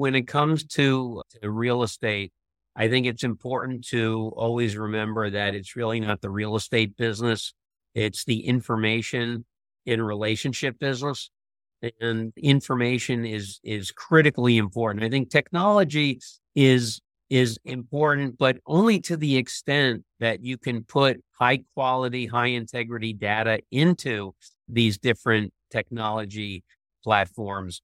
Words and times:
when 0.00 0.14
it 0.14 0.26
comes 0.26 0.64
to, 0.64 1.22
real 1.42 1.82
estate, 1.82 2.32
I 2.74 2.88
think 2.88 3.04
it's 3.04 3.22
important 3.22 3.86
to 3.88 4.32
always 4.34 4.74
remember 4.74 5.28
that 5.28 5.54
it's 5.54 5.76
really 5.76 6.00
not 6.00 6.22
the 6.22 6.30
real 6.30 6.56
estate 6.56 6.96
business. 6.96 7.52
It's 7.94 8.24
the 8.24 8.46
information 8.46 9.44
in 9.84 10.00
relationship 10.00 10.78
business 10.78 11.30
and 12.00 12.32
information 12.38 13.26
is 13.26 13.60
is 13.62 13.90
critically 13.90 14.56
important. 14.56 15.04
I 15.04 15.10
think 15.10 15.28
technology 15.28 16.18
is 16.54 17.02
is 17.28 17.58
important, 17.66 18.38
but 18.38 18.56
only 18.64 19.00
to 19.00 19.18
the 19.18 19.36
extent 19.36 20.04
that 20.18 20.42
you 20.42 20.56
can 20.56 20.82
put 20.82 21.20
high 21.38 21.58
quality, 21.74 22.24
high 22.24 22.52
integrity 22.62 23.12
data 23.12 23.60
into 23.70 24.34
these 24.66 24.96
different 24.96 25.52
technology 25.70 26.64
platforms 27.04 27.82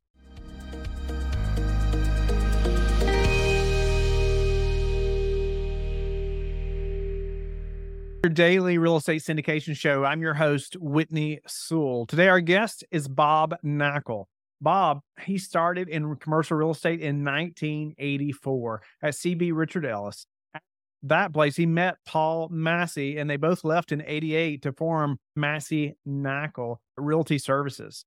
daily 8.29 8.79
real 8.79 8.97
estate 8.97 9.23
syndication 9.23 9.77
show. 9.77 10.05
I'm 10.05 10.23
your 10.23 10.35
host, 10.35 10.77
Whitney 10.81 11.41
Sewell. 11.47 12.07
Today, 12.07 12.29
our 12.29 12.41
guest 12.41 12.85
is 12.91 13.09
Bob 13.09 13.55
Knakal. 13.65 14.25
Bob, 14.61 15.01
he 15.21 15.39
started 15.39 15.89
in 15.89 16.17
commercial 16.17 16.57
real 16.57 16.71
estate 16.71 17.01
in 17.01 17.25
1984 17.25 18.83
at 19.03 19.15
CB 19.15 19.53
Richard 19.55 19.85
Ellis. 19.85 20.27
At 20.55 20.63
that 21.03 21.33
place, 21.33 21.57
he 21.57 21.67
met 21.67 21.97
Paul 22.07 22.49
Massey, 22.51 23.19
and 23.19 23.29
they 23.29 23.37
both 23.37 23.65
left 23.65 23.93
in 23.93 24.03
88 24.07 24.63
to 24.63 24.73
form 24.73 25.19
Massey 25.35 25.97
Knakal 26.07 26.77
Realty 26.97 27.39
Services. 27.39 28.05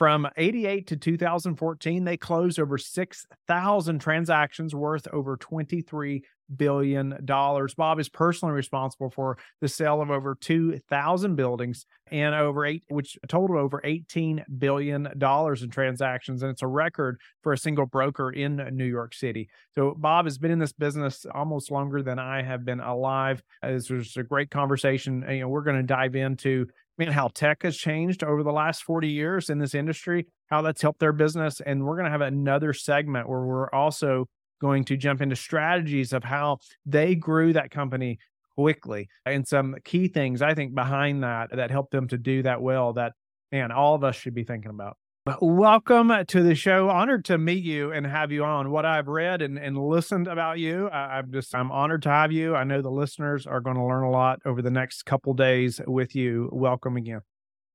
From 0.00 0.26
88 0.38 0.86
to 0.86 0.96
2014, 0.96 2.04
they 2.04 2.16
closed 2.16 2.58
over 2.58 2.78
6,000 2.78 3.98
transactions 3.98 4.74
worth 4.74 5.06
over 5.12 5.36
23 5.36 6.24
billion 6.56 7.18
dollars. 7.26 7.74
Bob 7.74 8.00
is 8.00 8.08
personally 8.08 8.54
responsible 8.54 9.10
for 9.10 9.36
the 9.60 9.68
sale 9.68 10.00
of 10.00 10.10
over 10.10 10.34
2,000 10.40 11.36
buildings 11.36 11.84
and 12.10 12.34
over 12.34 12.64
eight, 12.64 12.82
which 12.88 13.18
totaled 13.28 13.58
over 13.58 13.80
18 13.84 14.42
billion 14.58 15.08
dollars 15.18 15.62
in 15.62 15.68
transactions, 15.68 16.42
and 16.42 16.50
it's 16.50 16.62
a 16.62 16.66
record 16.66 17.20
for 17.42 17.52
a 17.52 17.58
single 17.58 17.84
broker 17.84 18.30
in 18.30 18.56
New 18.72 18.86
York 18.86 19.14
City. 19.14 19.50
So 19.74 19.94
Bob 19.98 20.24
has 20.24 20.38
been 20.38 20.50
in 20.50 20.58
this 20.58 20.72
business 20.72 21.26
almost 21.34 21.70
longer 21.70 22.02
than 22.02 22.18
I 22.18 22.42
have 22.42 22.64
been 22.64 22.80
alive. 22.80 23.42
Uh, 23.62 23.72
this 23.72 23.90
was 23.90 24.16
a 24.16 24.22
great 24.22 24.50
conversation. 24.50 25.24
You 25.28 25.40
know, 25.40 25.48
we're 25.48 25.62
going 25.62 25.76
to 25.76 25.82
dive 25.82 26.16
into 26.16 26.66
how 27.08 27.28
tech 27.28 27.62
has 27.62 27.76
changed 27.76 28.22
over 28.22 28.42
the 28.42 28.52
last 28.52 28.82
40 28.82 29.08
years 29.08 29.50
in 29.50 29.58
this 29.58 29.74
industry, 29.74 30.26
how 30.46 30.62
that's 30.62 30.82
helped 30.82 31.00
their 31.00 31.12
business. 31.12 31.60
And 31.64 31.84
we're 31.84 31.94
going 31.94 32.04
to 32.04 32.10
have 32.10 32.20
another 32.20 32.72
segment 32.72 33.28
where 33.28 33.40
we're 33.40 33.70
also 33.70 34.26
going 34.60 34.84
to 34.84 34.96
jump 34.96 35.22
into 35.22 35.36
strategies 35.36 36.12
of 36.12 36.22
how 36.22 36.58
they 36.84 37.14
grew 37.14 37.52
that 37.52 37.70
company 37.70 38.18
quickly 38.54 39.08
and 39.24 39.46
some 39.46 39.74
key 39.84 40.08
things 40.08 40.42
I 40.42 40.54
think 40.54 40.74
behind 40.74 41.22
that 41.22 41.48
that 41.54 41.70
helped 41.70 41.92
them 41.92 42.08
to 42.08 42.18
do 42.18 42.42
that 42.42 42.60
well 42.60 42.92
that 42.92 43.12
man 43.50 43.72
all 43.72 43.94
of 43.94 44.04
us 44.04 44.16
should 44.16 44.34
be 44.34 44.44
thinking 44.44 44.70
about. 44.70 44.98
Welcome 45.40 46.12
to 46.28 46.42
the 46.42 46.54
show. 46.54 46.88
Honored 46.88 47.26
to 47.26 47.36
meet 47.36 47.62
you 47.62 47.92
and 47.92 48.06
have 48.06 48.32
you 48.32 48.42
on. 48.42 48.70
What 48.70 48.86
I've 48.86 49.06
read 49.06 49.42
and, 49.42 49.58
and 49.58 49.76
listened 49.76 50.26
about 50.26 50.58
you, 50.58 50.88
I, 50.88 51.18
am 51.18 51.30
just 51.30 51.54
I'm 51.54 51.70
honored 51.70 52.02
to 52.02 52.08
have 52.08 52.32
you. 52.32 52.56
I 52.56 52.64
know 52.64 52.80
the 52.80 52.90
listeners 52.90 53.46
are 53.46 53.60
going 53.60 53.76
to 53.76 53.84
learn 53.84 54.02
a 54.02 54.10
lot 54.10 54.40
over 54.46 54.62
the 54.62 54.70
next 54.70 55.04
couple 55.04 55.34
days 55.34 55.80
with 55.86 56.14
you. 56.14 56.48
Welcome 56.52 56.96
again. 56.96 57.20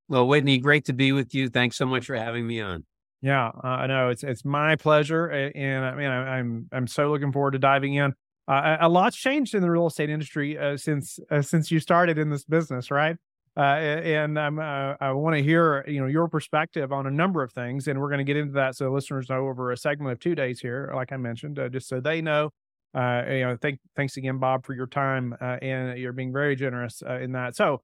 Well, 0.08 0.28
Whitney, 0.28 0.58
great 0.58 0.86
to 0.86 0.94
be 0.94 1.11
with 1.11 1.36
you. 1.36 1.50
Thanks 1.50 1.78
so 1.78 1.86
much 1.86 2.08
for 2.08 2.16
having 2.16 2.48
me 2.48 2.61
on. 2.61 2.83
Yeah, 3.22 3.48
uh, 3.48 3.67
I 3.67 3.88
know 3.88 4.09
it's 4.09 4.23
it's 4.23 4.44
my 4.44 4.76
pleasure, 4.76 5.28
and 5.28 5.86
I 5.86 5.95
mean 5.95 6.08
I, 6.08 6.38
I'm 6.38 6.67
I'm 6.72 6.88
so 6.88 7.11
looking 7.11 7.31
forward 7.31 7.52
to 7.52 7.59
diving 7.59 7.94
in. 7.94 8.14
Uh, 8.48 8.78
a 8.81 8.89
lot's 8.89 9.17
changed 9.17 9.56
in 9.56 9.61
the 9.61 9.72
real 9.72 9.88
estate 9.88 10.09
industry 10.09 10.58
uh, 10.58 10.78
since 10.78 11.20
uh, 11.31 11.42
since 11.42 11.72
you 11.72 11.80
started 11.80 12.17
in 12.17 12.30
this 12.30 12.44
business, 12.44 12.92
right? 12.92 13.17
Uh, 13.58 13.61
and 13.61 14.38
I'm, 14.38 14.60
uh, 14.60 14.95
I 14.99 15.11
want 15.14 15.38
to 15.38 15.43
hear 15.43 15.86
you 15.88 16.02
know 16.02 16.08
your 16.08 16.27
perspective 16.27 16.92
on 16.92 17.08
a 17.08 17.11
number 17.11 17.42
of 17.42 17.54
things, 17.54 17.88
and 17.88 17.99
we're 17.99 18.10
going 18.10 18.20
to 18.20 18.26
get 18.26 18.36
into 18.36 18.54
that 18.54 18.76
so 18.76 18.92
listeners 18.92 19.30
know 19.30 19.48
over 19.48 19.71
a 19.71 19.77
segment 19.77 20.11
of 20.11 20.20
two 20.20 20.36
days 20.36 20.60
here, 20.60 20.92
like 20.93 21.11
I 21.11 21.17
mentioned, 21.17 21.58
uh, 21.58 21.70
just 21.70 21.88
so 21.88 21.99
they 21.99 22.21
know. 22.21 22.49
Uh, 22.94 23.23
you 23.27 23.42
know, 23.42 23.58
thank, 23.61 23.80
thanks 23.95 24.15
again, 24.15 24.39
Bob, 24.39 24.65
for 24.65 24.73
your 24.73 24.88
time, 24.88 25.36
uh, 25.42 25.58
and 25.61 25.98
you're 25.99 26.14
being 26.14 26.32
very 26.32 26.55
generous 26.55 27.04
uh, 27.05 27.20
in 27.20 27.33
that. 27.33 27.55
So, 27.55 27.82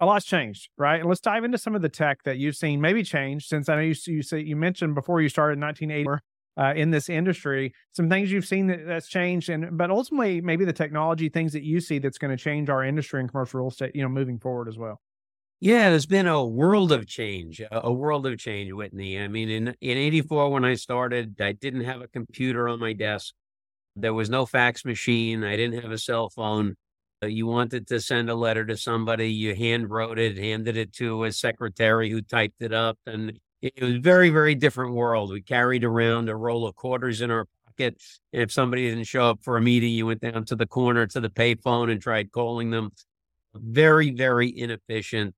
a 0.00 0.06
lot's 0.06 0.26
changed, 0.26 0.68
right? 0.76 1.00
And 1.00 1.08
let's 1.08 1.20
dive 1.20 1.44
into 1.44 1.56
some 1.56 1.74
of 1.74 1.80
the 1.80 1.88
tech 1.88 2.22
that 2.24 2.36
you've 2.36 2.56
seen 2.56 2.80
maybe 2.80 3.02
change 3.02 3.46
since 3.46 3.68
I 3.68 3.76
know 3.76 3.80
you 3.82 3.94
you 4.06 4.22
say 4.22 4.40
you 4.40 4.56
mentioned 4.56 4.94
before 4.94 5.20
you 5.20 5.28
started 5.28 5.54
in 5.54 5.60
1980 5.60 6.22
uh, 6.56 6.72
in 6.76 6.90
this 6.90 7.08
industry, 7.08 7.74
some 7.92 8.08
things 8.08 8.30
you've 8.30 8.46
seen 8.46 8.66
that, 8.68 8.86
that's 8.86 9.08
changed, 9.08 9.48
and 9.48 9.76
but 9.76 9.90
ultimately 9.90 10.40
maybe 10.40 10.64
the 10.64 10.72
technology 10.72 11.28
things 11.28 11.52
that 11.52 11.62
you 11.62 11.80
see 11.80 11.98
that's 11.98 12.18
going 12.18 12.36
to 12.36 12.42
change 12.42 12.68
our 12.68 12.84
industry 12.84 13.20
and 13.20 13.30
commercial 13.30 13.60
real 13.60 13.68
estate, 13.68 13.94
you 13.94 14.02
know, 14.02 14.08
moving 14.08 14.38
forward 14.38 14.68
as 14.68 14.78
well. 14.78 15.00
Yeah, 15.60 15.90
there's 15.90 16.06
been 16.06 16.26
a 16.26 16.44
world 16.44 16.92
of 16.92 17.06
change, 17.06 17.62
a 17.70 17.92
world 17.92 18.26
of 18.26 18.38
change, 18.38 18.72
Whitney. 18.72 19.18
I 19.18 19.28
mean, 19.28 19.48
in 19.48 19.68
in 19.80 19.96
'84 19.96 20.50
when 20.50 20.64
I 20.64 20.74
started, 20.74 21.40
I 21.40 21.52
didn't 21.52 21.84
have 21.84 22.02
a 22.02 22.08
computer 22.08 22.68
on 22.68 22.80
my 22.80 22.92
desk. 22.92 23.34
There 23.96 24.14
was 24.14 24.30
no 24.30 24.46
fax 24.46 24.84
machine. 24.84 25.44
I 25.44 25.56
didn't 25.56 25.82
have 25.82 25.92
a 25.92 25.98
cell 25.98 26.30
phone. 26.30 26.76
Uh, 27.22 27.28
you 27.28 27.46
wanted 27.46 27.86
to 27.88 28.00
send 28.00 28.28
a 28.30 28.34
letter 28.34 28.64
to 28.66 28.76
somebody, 28.76 29.32
you 29.32 29.54
hand 29.54 29.90
wrote 29.90 30.18
it, 30.18 30.36
handed 30.36 30.76
it 30.76 30.92
to 30.94 31.24
a 31.24 31.32
secretary 31.32 32.10
who 32.10 32.20
typed 32.20 32.60
it 32.60 32.72
up, 32.72 32.98
and 33.06 33.38
it 33.62 33.82
was 33.82 33.96
very, 33.96 34.30
very 34.30 34.54
different 34.54 34.94
world. 34.94 35.30
We 35.30 35.40
carried 35.40 35.84
around 35.84 36.28
a 36.28 36.36
roll 36.36 36.66
of 36.66 36.74
quarters 36.74 37.20
in 37.20 37.30
our 37.30 37.46
pocket. 37.66 38.02
And 38.32 38.42
if 38.42 38.52
somebody 38.52 38.88
didn't 38.88 39.04
show 39.04 39.30
up 39.30 39.40
for 39.42 39.56
a 39.56 39.62
meeting, 39.62 39.92
you 39.92 40.06
went 40.06 40.20
down 40.20 40.44
to 40.46 40.56
the 40.56 40.66
corner 40.66 41.06
to 41.06 41.20
the 41.20 41.30
payphone 41.30 41.90
and 41.90 42.00
tried 42.00 42.32
calling 42.32 42.70
them. 42.70 42.90
Very, 43.54 44.10
very 44.10 44.56
inefficient. 44.56 45.34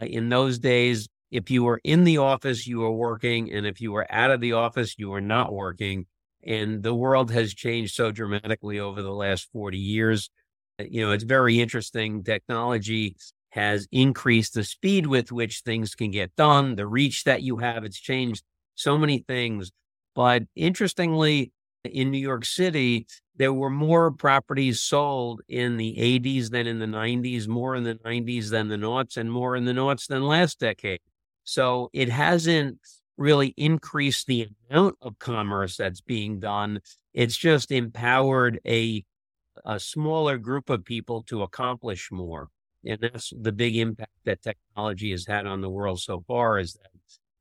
Uh, 0.00 0.06
in 0.06 0.28
those 0.28 0.58
days, 0.58 1.08
if 1.30 1.50
you 1.50 1.64
were 1.64 1.80
in 1.84 2.04
the 2.04 2.18
office, 2.18 2.66
you 2.66 2.80
were 2.80 2.92
working. 2.92 3.52
And 3.52 3.66
if 3.66 3.80
you 3.80 3.92
were 3.92 4.06
out 4.10 4.30
of 4.30 4.40
the 4.40 4.52
office, 4.52 4.96
you 4.98 5.10
were 5.10 5.20
not 5.20 5.52
working. 5.52 6.06
And 6.46 6.82
the 6.82 6.94
world 6.94 7.30
has 7.30 7.54
changed 7.54 7.94
so 7.94 8.12
dramatically 8.12 8.78
over 8.78 9.02
the 9.02 9.12
last 9.12 9.48
40 9.52 9.78
years. 9.78 10.30
Uh, 10.78 10.84
you 10.88 11.04
know, 11.04 11.12
it's 11.12 11.24
very 11.24 11.60
interesting. 11.60 12.22
Technology 12.22 13.16
has 13.54 13.86
increased 13.92 14.54
the 14.54 14.64
speed 14.64 15.06
with 15.06 15.30
which 15.30 15.60
things 15.60 15.94
can 15.94 16.10
get 16.10 16.34
done, 16.34 16.74
the 16.74 16.88
reach 16.88 17.22
that 17.22 17.42
you 17.42 17.58
have. 17.58 17.84
It's 17.84 18.00
changed 18.00 18.42
so 18.74 18.98
many 18.98 19.18
things. 19.18 19.70
But 20.12 20.42
interestingly, 20.56 21.52
in 21.84 22.10
New 22.10 22.18
York 22.18 22.44
City, 22.44 23.06
there 23.36 23.52
were 23.52 23.70
more 23.70 24.10
properties 24.10 24.82
sold 24.82 25.40
in 25.48 25.76
the 25.76 25.94
80s 25.96 26.50
than 26.50 26.66
in 26.66 26.80
the 26.80 26.86
90s, 26.86 27.46
more 27.46 27.76
in 27.76 27.84
the 27.84 27.94
90s 27.94 28.50
than 28.50 28.66
the 28.66 28.76
noughts, 28.76 29.16
and 29.16 29.30
more 29.30 29.54
in 29.54 29.66
the 29.66 29.72
noughts 29.72 30.08
than 30.08 30.24
last 30.24 30.58
decade. 30.58 31.00
So 31.44 31.90
it 31.92 32.08
hasn't 32.08 32.80
really 33.16 33.54
increased 33.56 34.26
the 34.26 34.48
amount 34.68 34.96
of 35.00 35.20
commerce 35.20 35.76
that's 35.76 36.00
being 36.00 36.40
done. 36.40 36.80
It's 37.12 37.36
just 37.36 37.70
empowered 37.70 38.58
a, 38.66 39.04
a 39.64 39.78
smaller 39.78 40.38
group 40.38 40.70
of 40.70 40.84
people 40.84 41.22
to 41.28 41.42
accomplish 41.42 42.10
more 42.10 42.48
and 42.86 42.98
that's 43.00 43.32
the 43.38 43.52
big 43.52 43.76
impact 43.76 44.12
that 44.24 44.42
technology 44.42 45.10
has 45.10 45.26
had 45.26 45.46
on 45.46 45.60
the 45.60 45.70
world 45.70 46.00
so 46.00 46.24
far 46.26 46.58
is 46.58 46.74
that 46.74 46.90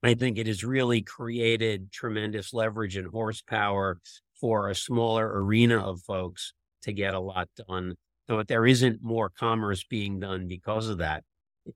I 0.03 0.13
think 0.15 0.37
it 0.37 0.47
has 0.47 0.63
really 0.63 1.01
created 1.01 1.91
tremendous 1.91 2.53
leverage 2.53 2.97
and 2.97 3.07
horsepower 3.07 3.99
for 4.39 4.69
a 4.69 4.75
smaller 4.75 5.41
arena 5.41 5.77
of 5.79 6.01
folks 6.01 6.53
to 6.83 6.91
get 6.91 7.13
a 7.13 7.19
lot 7.19 7.47
done. 7.67 7.95
So 8.27 8.43
there 8.43 8.65
isn't 8.65 9.01
more 9.01 9.29
commerce 9.29 9.85
being 9.85 10.19
done 10.19 10.47
because 10.47 10.89
of 10.89 10.97
that. 10.97 11.23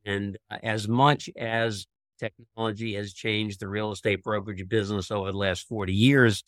And 0.05 0.38
uh, 0.51 0.57
as 0.63 0.88
much 0.88 1.29
as 1.38 1.88
technology 2.19 2.95
has 2.95 3.13
changed 3.13 3.59
the 3.59 3.69
real 3.69 3.91
estate 3.91 4.23
brokerage 4.23 4.67
business 4.67 5.11
over 5.11 5.31
the 5.31 5.38
last 5.38 5.67
40 5.67 5.94
years, 5.94 6.44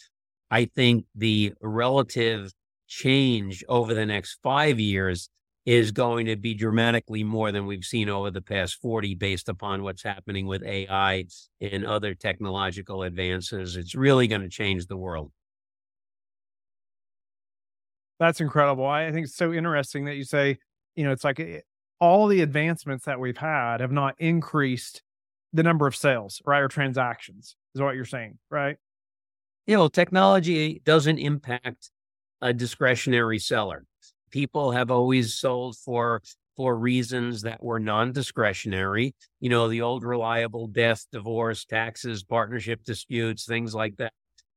I 0.51 0.65
think 0.65 1.05
the 1.15 1.53
relative 1.61 2.51
change 2.87 3.63
over 3.69 3.93
the 3.93 4.05
next 4.05 4.39
five 4.43 4.79
years 4.79 5.29
is 5.69 5.91
going 5.91 6.25
to 6.25 6.35
be 6.35 6.55
dramatically 6.55 7.23
more 7.23 7.51
than 7.51 7.67
we've 7.67 7.85
seen 7.85 8.09
over 8.09 8.31
the 8.31 8.41
past 8.41 8.81
40 8.81 9.13
based 9.13 9.47
upon 9.47 9.83
what's 9.83 10.01
happening 10.01 10.47
with 10.47 10.63
AI 10.63 11.25
and 11.61 11.85
other 11.85 12.15
technological 12.15 13.03
advances. 13.03 13.75
It's 13.75 13.93
really 13.93 14.25
going 14.25 14.41
to 14.41 14.49
change 14.49 14.87
the 14.87 14.97
world. 14.97 15.31
That's 18.19 18.41
incredible. 18.41 18.87
I 18.87 19.11
think 19.11 19.25
it's 19.25 19.35
so 19.35 19.53
interesting 19.53 20.05
that 20.05 20.15
you 20.15 20.23
say, 20.23 20.57
you 20.95 21.03
know, 21.03 21.11
it's 21.11 21.23
like 21.23 21.39
eh, 21.39 21.59
all 21.99 22.25
the 22.25 22.41
advancements 22.41 23.05
that 23.05 23.19
we've 23.19 23.37
had 23.37 23.79
have 23.79 23.91
not 23.91 24.15
increased 24.17 25.03
the 25.53 25.61
number 25.61 25.85
of 25.85 25.95
sales, 25.95 26.41
right? 26.47 26.61
Or 26.61 26.67
transactions 26.67 27.55
is 27.75 27.81
what 27.81 27.93
you're 27.93 28.05
saying, 28.05 28.39
right? 28.49 28.77
You 29.67 29.77
know, 29.77 29.87
technology 29.87 30.81
doesn't 30.83 31.19
impact 31.19 31.91
a 32.41 32.55
discretionary 32.55 33.37
seller 33.37 33.85
people 34.29 34.71
have 34.71 34.91
always 34.91 35.35
sold 35.35 35.75
for 35.77 36.21
for 36.55 36.77
reasons 36.77 37.41
that 37.41 37.63
were 37.63 37.79
non-discretionary 37.79 39.15
you 39.39 39.49
know 39.49 39.67
the 39.67 39.81
old 39.81 40.03
reliable 40.03 40.67
death 40.67 41.05
divorce 41.11 41.65
taxes 41.65 42.23
partnership 42.23 42.83
disputes 42.83 43.45
things 43.45 43.73
like 43.73 43.95
that 43.97 44.13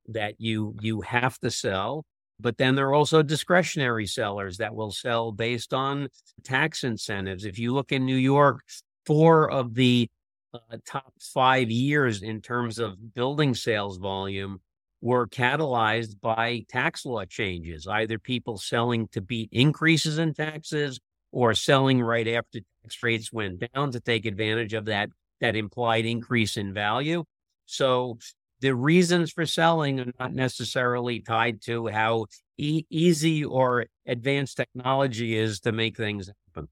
that 0.08 0.34
you 0.38 0.74
you 0.80 1.00
have 1.02 1.38
to 1.40 1.50
sell. 1.50 2.04
But 2.40 2.58
then 2.58 2.74
there 2.74 2.88
are 2.88 2.94
also 2.94 3.22
discretionary 3.22 4.06
sellers 4.06 4.56
that 4.56 4.74
will 4.74 4.90
sell 4.90 5.30
based 5.30 5.72
on 5.72 6.08
tax 6.42 6.82
incentives. 6.82 7.44
If 7.44 7.58
you 7.58 7.72
look 7.72 7.92
in 7.92 8.04
new 8.04 8.16
york 8.16 8.60
four 9.06 9.50
of 9.50 9.74
the 9.74 10.08
uh, 10.54 10.76
top 10.86 11.12
five 11.20 11.70
years 11.70 12.22
in 12.22 12.40
terms 12.40 12.78
of 12.78 13.14
building 13.14 13.54
sales 13.54 13.98
volume 13.98 14.60
were 15.02 15.26
catalyzed 15.26 16.20
by 16.20 16.64
tax 16.68 17.04
law 17.04 17.24
changes, 17.24 17.86
either 17.86 18.18
people 18.18 18.56
selling 18.56 19.08
to 19.08 19.20
beat 19.20 19.50
increases 19.52 20.16
in 20.16 20.32
taxes 20.32 21.00
or 21.32 21.52
selling 21.54 22.00
right 22.00 22.28
after 22.28 22.60
tax 22.82 23.02
rates 23.02 23.32
went 23.32 23.62
down 23.74 23.90
to 23.90 24.00
take 24.00 24.24
advantage 24.24 24.72
of 24.72 24.86
that 24.86 25.10
that 25.40 25.56
implied 25.56 26.06
increase 26.06 26.56
in 26.56 26.72
value. 26.72 27.24
So 27.66 28.18
the 28.60 28.74
reasons 28.76 29.32
for 29.32 29.44
selling 29.44 29.98
are 29.98 30.12
not 30.20 30.32
necessarily 30.32 31.18
tied 31.18 31.60
to 31.62 31.88
how 31.88 32.26
e- 32.56 32.84
easy 32.88 33.44
or 33.44 33.86
advanced 34.06 34.56
technology 34.56 35.36
is 35.36 35.58
to 35.60 35.72
make 35.72 35.96
things 35.96 36.30
happen. 36.46 36.68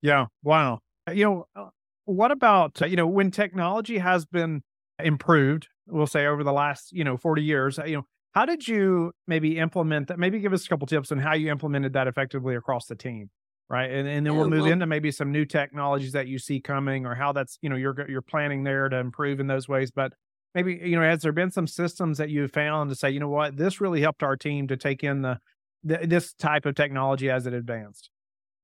Yeah. 0.00 0.26
Wow. 0.42 0.78
You 1.12 1.24
know, 1.24 1.46
uh, 1.54 1.68
what 2.06 2.30
about, 2.30 2.80
you 2.88 2.96
know, 2.96 3.06
when 3.06 3.30
technology 3.30 3.98
has 3.98 4.24
been 4.24 4.62
improved, 5.02 5.68
we'll 5.86 6.06
say 6.06 6.26
over 6.26 6.44
the 6.44 6.52
last, 6.52 6.92
you 6.92 7.04
know, 7.04 7.16
40 7.16 7.42
years, 7.42 7.78
uh, 7.78 7.84
you 7.84 7.96
know, 7.96 8.02
how 8.32 8.44
did 8.44 8.68
you 8.68 9.12
maybe 9.26 9.58
implement 9.58 10.08
that? 10.08 10.18
Maybe 10.18 10.38
give 10.38 10.52
us 10.52 10.66
a 10.66 10.68
couple 10.68 10.86
tips 10.86 11.10
on 11.10 11.18
how 11.18 11.34
you 11.34 11.50
implemented 11.50 11.94
that 11.94 12.06
effectively 12.06 12.54
across 12.54 12.86
the 12.86 12.94
team. 12.94 13.30
Right. 13.70 13.90
And, 13.90 14.08
and 14.08 14.24
then 14.24 14.34
we'll 14.34 14.48
move 14.48 14.62
well, 14.62 14.72
into 14.72 14.86
maybe 14.86 15.10
some 15.10 15.30
new 15.30 15.44
technologies 15.44 16.12
that 16.12 16.26
you 16.26 16.38
see 16.38 16.58
coming 16.58 17.04
or 17.04 17.14
how 17.14 17.32
that's, 17.32 17.58
you 17.60 17.68
know, 17.68 17.76
you're, 17.76 17.94
you're 18.08 18.22
planning 18.22 18.64
there 18.64 18.88
to 18.88 18.96
improve 18.96 19.40
in 19.40 19.46
those 19.46 19.68
ways. 19.68 19.90
But 19.90 20.14
maybe, 20.54 20.80
you 20.82 20.96
know, 20.96 21.02
has 21.02 21.20
there 21.20 21.32
been 21.32 21.50
some 21.50 21.66
systems 21.66 22.16
that 22.16 22.30
you 22.30 22.48
found 22.48 22.88
to 22.88 22.96
say, 22.96 23.10
you 23.10 23.20
know 23.20 23.28
what, 23.28 23.58
this 23.58 23.78
really 23.78 24.00
helped 24.00 24.22
our 24.22 24.36
team 24.36 24.68
to 24.68 24.76
take 24.78 25.04
in 25.04 25.20
the, 25.20 25.38
the 25.84 25.98
this 26.02 26.32
type 26.32 26.64
of 26.64 26.76
technology 26.76 27.28
as 27.30 27.46
it 27.46 27.52
advanced? 27.52 28.08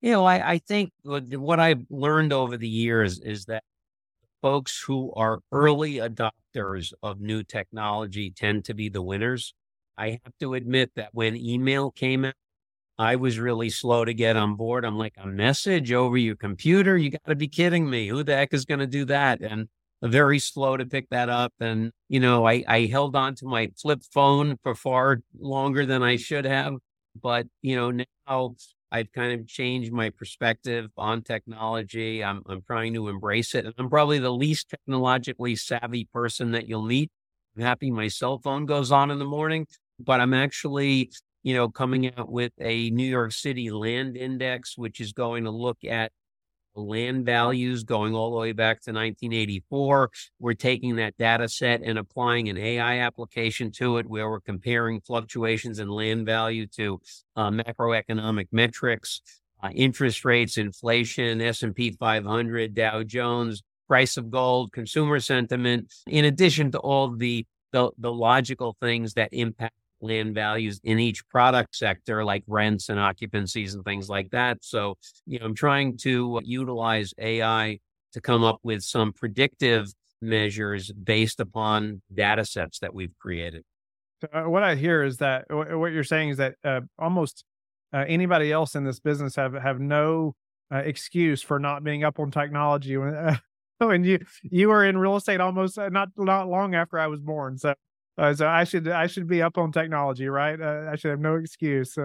You 0.00 0.12
know, 0.12 0.24
I, 0.24 0.52
I 0.52 0.58
think 0.58 0.90
what 1.02 1.60
I've 1.60 1.84
learned 1.90 2.32
over 2.32 2.56
the 2.56 2.68
years 2.68 3.20
is 3.20 3.44
that 3.46 3.62
folks 4.44 4.84
who 4.86 5.10
are 5.16 5.40
early 5.52 5.94
adopters 5.94 6.92
of 7.02 7.18
new 7.18 7.42
technology 7.42 8.30
tend 8.30 8.62
to 8.62 8.74
be 8.74 8.90
the 8.90 9.00
winners. 9.00 9.54
I 9.96 10.20
have 10.22 10.34
to 10.40 10.52
admit 10.52 10.90
that 10.96 11.08
when 11.12 11.34
email 11.34 11.90
came 11.90 12.26
out, 12.26 12.34
I 12.98 13.16
was 13.16 13.38
really 13.38 13.70
slow 13.70 14.04
to 14.04 14.12
get 14.12 14.36
on 14.36 14.56
board. 14.56 14.84
I'm 14.84 14.98
like, 14.98 15.14
a 15.16 15.26
message 15.26 15.92
over 15.92 16.18
your 16.18 16.36
computer? 16.36 16.98
You 16.98 17.12
got 17.12 17.26
to 17.26 17.34
be 17.34 17.48
kidding 17.48 17.88
me. 17.88 18.08
Who 18.08 18.22
the 18.22 18.36
heck 18.36 18.52
is 18.52 18.66
going 18.66 18.80
to 18.80 18.86
do 18.86 19.06
that? 19.06 19.40
And 19.40 19.68
very 20.02 20.38
slow 20.38 20.76
to 20.76 20.84
pick 20.84 21.08
that 21.08 21.30
up. 21.30 21.54
And, 21.58 21.90
you 22.10 22.20
know, 22.20 22.46
I, 22.46 22.64
I 22.68 22.80
held 22.84 23.16
on 23.16 23.36
to 23.36 23.46
my 23.46 23.70
flip 23.80 24.02
phone 24.12 24.58
for 24.62 24.74
far 24.74 25.20
longer 25.40 25.86
than 25.86 26.02
I 26.02 26.16
should 26.16 26.44
have. 26.44 26.74
But, 27.18 27.46
you 27.62 27.76
know, 27.76 28.04
now 28.26 28.56
I've 28.94 29.10
kind 29.10 29.40
of 29.40 29.48
changed 29.48 29.92
my 29.92 30.10
perspective 30.10 30.88
on 30.96 31.22
technology. 31.22 32.22
I'm, 32.22 32.42
I'm 32.46 32.62
trying 32.62 32.94
to 32.94 33.08
embrace 33.08 33.52
it. 33.56 33.64
And 33.66 33.74
I'm 33.76 33.90
probably 33.90 34.20
the 34.20 34.30
least 34.32 34.68
technologically 34.70 35.56
savvy 35.56 36.04
person 36.12 36.52
that 36.52 36.68
you'll 36.68 36.84
meet. 36.84 37.10
I'm 37.56 37.62
happy 37.64 37.90
my 37.90 38.06
cell 38.06 38.38
phone 38.38 38.66
goes 38.66 38.92
on 38.92 39.10
in 39.10 39.18
the 39.18 39.24
morning, 39.24 39.66
but 39.98 40.20
I'm 40.20 40.32
actually, 40.32 41.10
you 41.42 41.54
know, 41.54 41.68
coming 41.68 42.14
out 42.16 42.30
with 42.30 42.52
a 42.60 42.90
New 42.90 43.08
York 43.08 43.32
City 43.32 43.68
land 43.72 44.16
index, 44.16 44.78
which 44.78 45.00
is 45.00 45.12
going 45.12 45.42
to 45.42 45.50
look 45.50 45.78
at 45.84 46.12
land 46.74 47.24
values 47.24 47.84
going 47.84 48.14
all 48.14 48.30
the 48.30 48.38
way 48.38 48.52
back 48.52 48.80
to 48.82 48.90
1984. 48.90 50.10
We're 50.38 50.54
taking 50.54 50.96
that 50.96 51.16
data 51.16 51.48
set 51.48 51.82
and 51.82 51.98
applying 51.98 52.48
an 52.48 52.58
AI 52.58 52.98
application 53.00 53.70
to 53.72 53.98
it 53.98 54.06
where 54.06 54.28
we're 54.30 54.40
comparing 54.40 55.00
fluctuations 55.00 55.78
in 55.78 55.88
land 55.88 56.26
value 56.26 56.66
to 56.76 57.00
uh, 57.36 57.50
macroeconomic 57.50 58.48
metrics, 58.52 59.20
uh, 59.62 59.70
interest 59.74 60.24
rates, 60.24 60.58
inflation, 60.58 61.40
S&P 61.40 61.92
500, 61.92 62.74
Dow 62.74 63.02
Jones, 63.02 63.62
price 63.86 64.16
of 64.16 64.30
gold, 64.30 64.72
consumer 64.72 65.20
sentiment, 65.20 65.92
in 66.06 66.24
addition 66.24 66.70
to 66.72 66.78
all 66.78 67.10
the 67.10 67.46
the, 67.72 67.90
the 67.98 68.12
logical 68.12 68.76
things 68.80 69.14
that 69.14 69.30
impact 69.32 69.74
land 70.04 70.34
values 70.34 70.80
in 70.84 70.98
each 70.98 71.26
product 71.28 71.74
sector, 71.74 72.24
like 72.24 72.44
rents 72.46 72.88
and 72.88 72.98
occupancies 72.98 73.74
and 73.74 73.84
things 73.84 74.08
like 74.08 74.30
that. 74.30 74.58
So, 74.60 74.96
you 75.26 75.38
know, 75.38 75.46
I'm 75.46 75.54
trying 75.54 75.96
to 75.98 76.40
utilize 76.44 77.12
AI 77.18 77.78
to 78.12 78.20
come 78.20 78.44
up 78.44 78.60
with 78.62 78.82
some 78.82 79.12
predictive 79.12 79.92
measures 80.20 80.92
based 80.92 81.40
upon 81.40 82.02
data 82.12 82.44
sets 82.44 82.78
that 82.80 82.94
we've 82.94 83.16
created. 83.18 83.64
Uh, 84.32 84.44
what 84.44 84.62
I 84.62 84.74
hear 84.74 85.02
is 85.02 85.18
that 85.18 85.44
what 85.50 85.92
you're 85.92 86.04
saying 86.04 86.30
is 86.30 86.36
that 86.38 86.54
uh, 86.64 86.80
almost 86.98 87.44
uh, 87.92 88.04
anybody 88.08 88.52
else 88.52 88.74
in 88.74 88.84
this 88.84 89.00
business 89.00 89.36
have 89.36 89.54
have 89.54 89.80
no 89.80 90.34
uh, 90.72 90.78
excuse 90.78 91.42
for 91.42 91.58
not 91.58 91.84
being 91.84 92.04
up 92.04 92.18
on 92.18 92.30
technology 92.30 92.96
when 92.96 93.38
when 93.78 94.04
you 94.04 94.20
you 94.42 94.68
were 94.68 94.84
in 94.84 94.96
real 94.96 95.16
estate 95.16 95.40
almost 95.40 95.78
uh, 95.78 95.88
not 95.88 96.08
not 96.16 96.48
long 96.48 96.74
after 96.74 96.98
I 96.98 97.06
was 97.06 97.20
born. 97.20 97.58
So 97.58 97.74
uh, 98.16 98.34
so 98.34 98.46
I 98.46 98.64
should 98.64 98.88
I 98.88 99.06
should 99.06 99.26
be 99.26 99.42
up 99.42 99.58
on 99.58 99.72
technology, 99.72 100.28
right? 100.28 100.60
Uh, 100.60 100.88
I 100.90 100.96
should 100.96 101.10
have 101.10 101.20
no 101.20 101.36
excuse. 101.36 101.96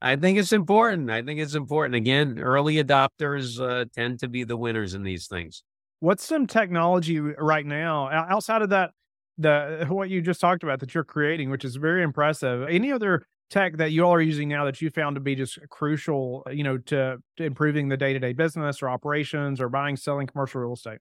I 0.00 0.16
think 0.16 0.38
it's 0.38 0.52
important. 0.52 1.10
I 1.10 1.22
think 1.22 1.40
it's 1.40 1.54
important. 1.54 1.96
Again, 1.96 2.38
early 2.38 2.82
adopters 2.82 3.60
uh, 3.60 3.86
tend 3.94 4.20
to 4.20 4.28
be 4.28 4.44
the 4.44 4.56
winners 4.56 4.94
in 4.94 5.02
these 5.02 5.26
things. 5.26 5.62
What's 6.00 6.24
some 6.24 6.46
technology 6.46 7.18
right 7.18 7.66
now 7.66 8.08
outside 8.08 8.62
of 8.62 8.70
that? 8.70 8.90
The 9.38 9.86
what 9.88 10.10
you 10.10 10.20
just 10.20 10.40
talked 10.40 10.62
about 10.62 10.80
that 10.80 10.94
you're 10.94 11.04
creating, 11.04 11.50
which 11.50 11.64
is 11.64 11.76
very 11.76 12.02
impressive. 12.02 12.68
Any 12.68 12.92
other 12.92 13.24
tech 13.50 13.76
that 13.78 13.92
you 13.92 14.04
all 14.04 14.12
are 14.12 14.20
using 14.20 14.48
now 14.48 14.64
that 14.64 14.80
you 14.80 14.90
found 14.90 15.16
to 15.16 15.20
be 15.20 15.34
just 15.34 15.58
crucial, 15.70 16.46
you 16.50 16.62
know, 16.62 16.78
to, 16.78 17.18
to 17.36 17.44
improving 17.44 17.88
the 17.88 17.96
day 17.96 18.12
to 18.12 18.18
day 18.18 18.32
business 18.32 18.82
or 18.82 18.88
operations 18.88 19.60
or 19.60 19.68
buying, 19.68 19.96
selling 19.96 20.26
commercial 20.26 20.60
real 20.60 20.72
estate? 20.72 20.98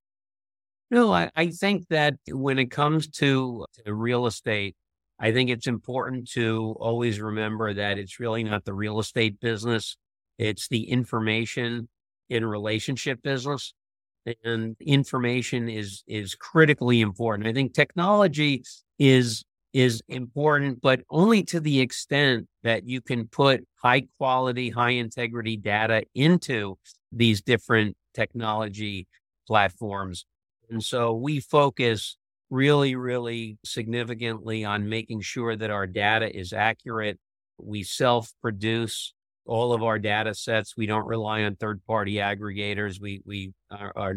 No, 0.89 1.12
I, 1.12 1.30
I 1.36 1.48
think 1.50 1.88
that 1.89 2.16
when 2.30 2.60
it 2.60 2.72
comes 2.72 3.07
to, 3.19 3.66
real 3.86 4.25
estate, 4.25 4.75
I 5.19 5.31
think 5.31 5.50
it's 5.50 5.68
important 5.68 6.30
to 6.31 6.75
always 6.80 7.19
remember 7.19 7.74
that 7.74 7.98
it's 7.98 8.19
really 8.19 8.44
not 8.44 8.66
the 8.66 8.74
real 8.74 9.00
estate 9.00 9.39
business. 9.39 9.98
It's 10.38 10.68
the 10.68 10.89
information 10.89 11.89
in 12.30 12.45
relationship 12.45 13.22
business. 13.22 13.74
And 14.44 14.75
information 14.81 15.69
is 15.69 16.04
is 16.06 16.36
critically 16.36 17.00
important. 17.00 17.48
I 17.48 17.54
think 17.54 17.74
technology 17.74 18.63
is 19.00 19.44
is 19.74 20.01
important, 20.10 20.81
but 20.81 21.01
only 21.10 21.44
to 21.44 21.60
the 21.62 21.80
extent 21.80 22.48
that 22.63 22.86
you 22.86 23.00
can 23.01 23.28
put 23.28 23.66
high 23.81 24.04
quality, 24.18 24.69
high 24.69 24.92
integrity 24.92 25.56
data 25.56 26.04
into 26.14 26.78
these 27.12 27.42
different 27.42 27.95
technology 28.14 29.07
platforms 29.47 30.26
and 30.69 30.83
so 30.83 31.14
we 31.14 31.40
focus 31.40 32.18
really, 32.50 32.95
really 32.95 33.57
significantly 33.64 34.64
on 34.64 34.90
making 34.90 35.21
sure 35.21 35.56
that 35.56 35.69
our 35.69 35.88
data 35.88 36.36
is 36.36 36.54
accurate. 36.54 37.19
We 37.57 37.83
self 37.83 38.31
produce 38.42 39.14
all 39.45 39.74
of 39.74 39.83
our 39.83 40.00
data 40.00 40.33
sets. 40.33 40.76
We 40.78 40.86
don't 40.86 41.07
rely 41.07 41.44
on 41.44 41.56
third 41.56 41.81
party 41.86 42.16
aggregators. 42.16 43.00
We, 43.02 43.21
we 43.26 43.54
are, 43.71 43.94
are 43.95 44.16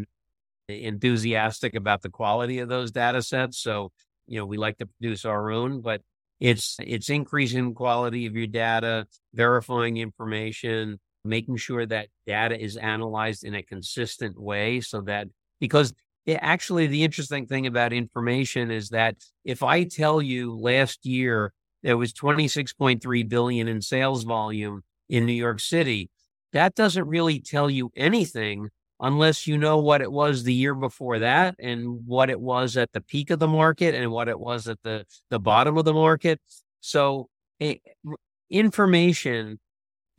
enthusiastic 0.69 1.75
about 1.75 2.03
the 2.03 2.11
quality 2.11 2.59
of 2.59 2.69
those 2.69 2.91
data 2.91 3.23
sets. 3.23 3.59
So, 3.59 3.93
you 4.27 4.39
know, 4.39 4.47
we 4.47 4.59
like 4.59 4.79
to 4.79 4.87
produce 4.87 5.25
our 5.25 5.51
own, 5.51 5.81
but 5.81 6.03
it's 6.41 6.77
it's 6.81 7.11
increasing 7.11 7.75
quality 7.75 8.27
of 8.27 8.35
your 8.35 8.47
data, 8.47 9.07
verifying 9.35 9.99
information, 9.99 10.99
making 11.25 11.57
sure 11.57 11.85
that 11.87 12.09
data 12.27 12.59
is 12.59 12.77
analyzed 12.77 13.45
in 13.45 13.55
a 13.55 13.63
consistent 13.63 14.41
way 14.41 14.81
so 14.81 15.03
that 15.03 15.29
because 15.61 15.93
actually, 16.29 16.87
the 16.87 17.05
interesting 17.05 17.47
thing 17.47 17.67
about 17.67 17.93
information 17.93 18.71
is 18.71 18.91
that 18.91 19.17
if 19.45 19.63
I 19.63 19.85
tell 19.85 20.21
you 20.21 20.57
last 20.59 21.05
year 21.07 21.53
there 21.83 21.97
was 21.97 22.13
26.3 22.13 23.29
billion 23.29 23.69
in 23.69 23.81
sales 23.81 24.25
volume 24.25 24.83
in 25.09 25.27
New 25.27 25.33
York 25.33 25.61
City, 25.61 26.11
that 26.53 26.75
doesn't 26.75 27.07
really 27.07 27.41
tell 27.41 27.71
you 27.71 27.91
anything 27.97 28.69
unless 29.01 29.47
you 29.47 29.57
know 29.57 29.79
what 29.79 30.03
it 30.03 30.13
was 30.13 30.45
the 30.45 30.53
year 30.53 30.75
before 30.75 31.19
that 31.21 31.55
and 31.59 32.07
what 32.07 32.29
it 32.29 32.41
was 32.41 32.77
at 32.77 32.93
the 32.93 33.01
peak 33.01 33.31
of 33.31 33.39
the 33.39 33.49
market 33.49 33.95
and 33.95 34.11
what 34.13 34.29
it 34.29 34.39
was 34.39 34.69
at 34.69 34.79
the, 34.83 35.05
the 35.31 35.39
bottom 35.39 35.79
of 35.79 35.87
the 35.87 35.95
market. 35.95 36.39
So 36.81 37.29
eh, 37.61 37.77
it, 37.85 38.17
information 38.51 39.59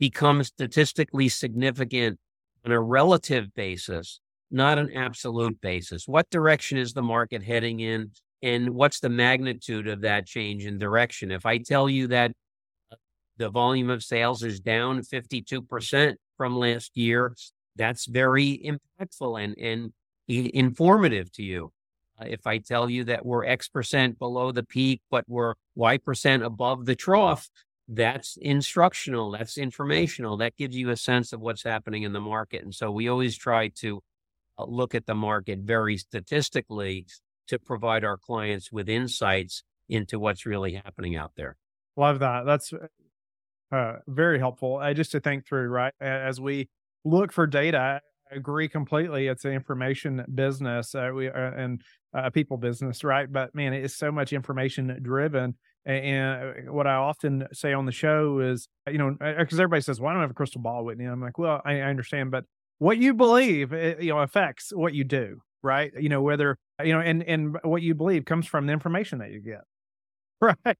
becomes 0.00 0.48
statistically 0.48 1.28
significant 1.28 2.18
on 2.64 2.72
a 2.72 2.80
relative 2.80 3.54
basis 3.54 4.20
not 4.52 4.78
an 4.78 4.92
absolute 4.94 5.60
basis. 5.60 6.06
What 6.06 6.30
direction 6.30 6.78
is 6.78 6.92
the 6.92 7.02
market 7.02 7.42
heading 7.42 7.80
in? 7.80 8.10
And 8.42 8.70
what's 8.70 9.00
the 9.00 9.08
magnitude 9.08 9.86
of 9.86 10.00
that 10.00 10.26
change 10.26 10.66
in 10.66 10.78
direction? 10.78 11.30
If 11.30 11.46
I 11.46 11.58
tell 11.58 11.88
you 11.88 12.08
that 12.08 12.32
uh, 12.90 12.96
the 13.36 13.48
volume 13.48 13.88
of 13.88 14.02
sales 14.02 14.42
is 14.42 14.60
down 14.60 15.02
52% 15.02 16.14
from 16.36 16.56
last 16.56 16.96
year, 16.96 17.34
that's 17.76 18.06
very 18.06 18.60
impactful 18.64 19.42
and, 19.42 19.56
and 19.58 19.92
informative 20.28 21.32
to 21.32 21.42
you. 21.42 21.72
if 22.20 22.46
I 22.46 22.58
tell 22.58 22.88
you 22.88 23.04
that 23.04 23.24
we're 23.24 23.44
X 23.44 23.68
percent 23.68 24.18
below 24.18 24.52
the 24.52 24.62
peak, 24.62 25.00
but 25.10 25.24
we're 25.28 25.54
Y 25.74 25.98
percent 25.98 26.42
above 26.42 26.84
the 26.84 26.94
trough, 26.94 27.48
that's 27.88 28.36
instructional, 28.40 29.32
that's 29.32 29.58
informational, 29.58 30.36
that 30.38 30.56
gives 30.56 30.76
you 30.76 30.90
a 30.90 30.96
sense 30.96 31.32
of 31.32 31.40
what's 31.40 31.64
happening 31.64 32.04
in 32.04 32.12
the 32.12 32.20
market. 32.20 32.62
And 32.62 32.74
so 32.74 32.90
we 32.90 33.08
always 33.08 33.36
try 33.36 33.68
to 33.76 33.98
uh, 33.98 34.00
look 34.58 34.94
at 34.94 35.06
the 35.06 35.14
market 35.14 35.60
very 35.60 35.96
statistically 35.96 37.06
to 37.48 37.58
provide 37.58 38.04
our 38.04 38.16
clients 38.16 38.70
with 38.70 38.88
insights 38.88 39.62
into 39.88 40.18
what's 40.18 40.46
really 40.46 40.74
happening 40.74 41.16
out 41.16 41.32
there. 41.36 41.56
Love 41.96 42.20
that. 42.20 42.44
That's 42.46 42.72
uh, 43.72 43.94
very 44.06 44.38
helpful. 44.38 44.78
Uh, 44.78 44.94
just 44.94 45.12
to 45.12 45.20
think 45.20 45.46
through, 45.46 45.68
right? 45.68 45.92
As 46.00 46.40
we 46.40 46.68
look 47.04 47.32
for 47.32 47.46
data, 47.46 48.00
I 48.30 48.34
agree 48.34 48.68
completely. 48.68 49.26
It's 49.26 49.44
an 49.44 49.52
information 49.52 50.24
business, 50.34 50.94
uh, 50.94 51.10
we 51.14 51.28
uh, 51.28 51.32
and 51.56 51.82
a 52.14 52.30
people 52.30 52.56
business, 52.56 53.04
right? 53.04 53.30
But 53.30 53.54
man, 53.54 53.72
it's 53.72 53.96
so 53.96 54.12
much 54.12 54.32
information 54.32 54.98
driven. 55.02 55.54
And 55.84 56.68
uh, 56.68 56.72
what 56.72 56.86
I 56.86 56.94
often 56.94 57.48
say 57.52 57.72
on 57.72 57.86
the 57.86 57.92
show 57.92 58.38
is, 58.38 58.68
you 58.86 58.98
know, 58.98 59.16
because 59.18 59.58
uh, 59.58 59.62
everybody 59.62 59.82
says, 59.82 60.00
"Well, 60.00 60.10
I 60.10 60.12
don't 60.12 60.22
have 60.22 60.30
a 60.30 60.34
crystal 60.34 60.60
ball, 60.60 60.84
Whitney." 60.84 61.06
I'm 61.06 61.20
like, 61.20 61.38
"Well, 61.38 61.60
I, 61.64 61.80
I 61.80 61.82
understand, 61.82 62.30
but 62.30 62.44
what 62.82 62.98
you 62.98 63.14
believe, 63.14 63.72
you 63.72 64.12
know, 64.12 64.18
affects 64.18 64.72
what 64.74 64.92
you 64.92 65.04
do, 65.04 65.40
right? 65.62 65.92
You 65.96 66.08
know, 66.08 66.20
whether 66.20 66.58
you 66.82 66.92
know, 66.92 66.98
and 66.98 67.22
and 67.22 67.56
what 67.62 67.80
you 67.80 67.94
believe 67.94 68.24
comes 68.24 68.44
from 68.48 68.66
the 68.66 68.72
information 68.72 69.20
that 69.20 69.30
you 69.30 69.40
get, 69.40 69.60
right? 70.40 70.76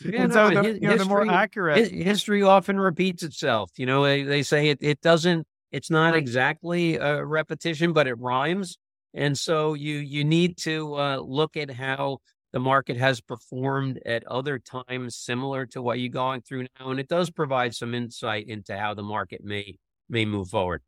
Yeah, 0.00 0.22
and 0.22 0.32
no, 0.32 0.54
so 0.54 0.62
the, 0.62 0.72
you 0.72 0.80
know, 0.80 0.92
history, 0.92 0.96
the 0.96 1.04
more 1.04 1.30
accurate 1.30 1.92
history 1.92 2.42
often 2.42 2.80
repeats 2.80 3.22
itself. 3.22 3.70
You 3.76 3.84
know, 3.84 4.02
they, 4.02 4.22
they 4.22 4.42
say 4.42 4.70
it 4.70 4.78
it 4.80 5.02
doesn't. 5.02 5.46
It's 5.70 5.90
not 5.90 6.16
exactly 6.16 6.96
a 6.96 7.22
repetition, 7.22 7.92
but 7.92 8.06
it 8.06 8.18
rhymes. 8.18 8.78
And 9.12 9.38
so 9.38 9.74
you 9.74 9.96
you 9.96 10.24
need 10.24 10.56
to 10.58 10.94
uh, 10.94 11.16
look 11.18 11.58
at 11.58 11.70
how 11.70 12.20
the 12.54 12.60
market 12.60 12.96
has 12.96 13.20
performed 13.20 14.00
at 14.06 14.26
other 14.26 14.58
times 14.58 15.16
similar 15.16 15.66
to 15.66 15.82
what 15.82 15.98
you're 15.98 16.08
going 16.08 16.40
through 16.40 16.68
now, 16.80 16.88
and 16.88 16.98
it 16.98 17.08
does 17.08 17.28
provide 17.28 17.74
some 17.74 17.94
insight 17.94 18.48
into 18.48 18.78
how 18.78 18.94
the 18.94 19.02
market 19.02 19.44
may 19.44 19.76
may 20.08 20.24
move 20.24 20.48
forward. 20.48 20.80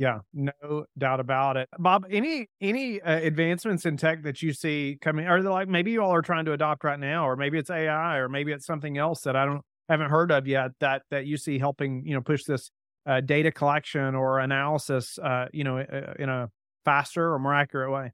Yeah, 0.00 0.20
no 0.32 0.86
doubt 0.96 1.20
about 1.20 1.58
it. 1.58 1.68
Bob, 1.78 2.06
any 2.10 2.48
any 2.58 3.02
uh, 3.02 3.18
advancements 3.18 3.84
in 3.84 3.98
tech 3.98 4.22
that 4.22 4.40
you 4.40 4.54
see 4.54 4.96
coming? 5.02 5.26
They 5.26 5.32
like 5.50 5.68
maybe 5.68 5.90
you 5.90 6.02
all 6.02 6.14
are 6.14 6.22
trying 6.22 6.46
to 6.46 6.54
adopt 6.54 6.84
right 6.84 6.98
now, 6.98 7.28
or 7.28 7.36
maybe 7.36 7.58
it's 7.58 7.68
AI, 7.68 8.16
or 8.16 8.26
maybe 8.30 8.50
it's 8.50 8.64
something 8.64 8.96
else 8.96 9.20
that 9.24 9.36
I 9.36 9.44
don't 9.44 9.60
haven't 9.90 10.08
heard 10.08 10.32
of 10.32 10.46
yet 10.46 10.70
that 10.80 11.02
that 11.10 11.26
you 11.26 11.36
see 11.36 11.58
helping 11.58 12.02
you 12.06 12.14
know 12.14 12.22
push 12.22 12.44
this 12.44 12.70
uh, 13.04 13.20
data 13.20 13.52
collection 13.52 14.14
or 14.14 14.38
analysis, 14.38 15.18
uh, 15.18 15.48
you 15.52 15.64
know, 15.64 15.76
uh, 15.80 16.14
in 16.18 16.30
a 16.30 16.48
faster 16.86 17.34
or 17.34 17.38
more 17.38 17.54
accurate 17.54 17.90
way. 17.90 18.12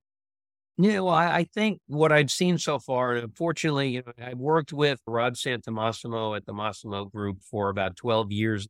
Yeah, 0.78 1.00
well, 1.00 1.14
I, 1.14 1.36
I 1.36 1.44
think 1.44 1.78
what 1.86 2.10
I've 2.10 2.32
seen 2.32 2.58
so 2.58 2.80
far, 2.80 3.14
unfortunately, 3.14 3.90
you 3.90 4.02
know, 4.04 4.12
I've 4.26 4.38
worked 4.38 4.72
with 4.72 4.98
Rod 5.06 5.34
Santomassimo 5.34 6.36
at 6.36 6.46
the 6.46 6.52
Massimo 6.52 7.04
Group 7.04 7.42
for 7.48 7.68
about 7.68 7.94
12 7.94 8.32
years. 8.32 8.66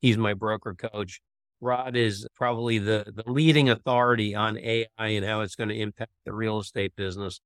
He's 0.00 0.16
my 0.18 0.34
broker 0.34 0.74
coach. 0.74 1.20
Rod 1.60 1.96
is 1.96 2.26
probably 2.34 2.78
the, 2.78 3.12
the 3.14 3.30
leading 3.30 3.68
authority 3.68 4.34
on 4.34 4.58
AI 4.58 4.86
and 4.98 5.24
how 5.24 5.40
it's 5.40 5.56
going 5.56 5.70
to 5.70 5.78
impact 5.78 6.12
the 6.24 6.32
real 6.32 6.58
estate 6.60 6.94
business. 6.96 7.40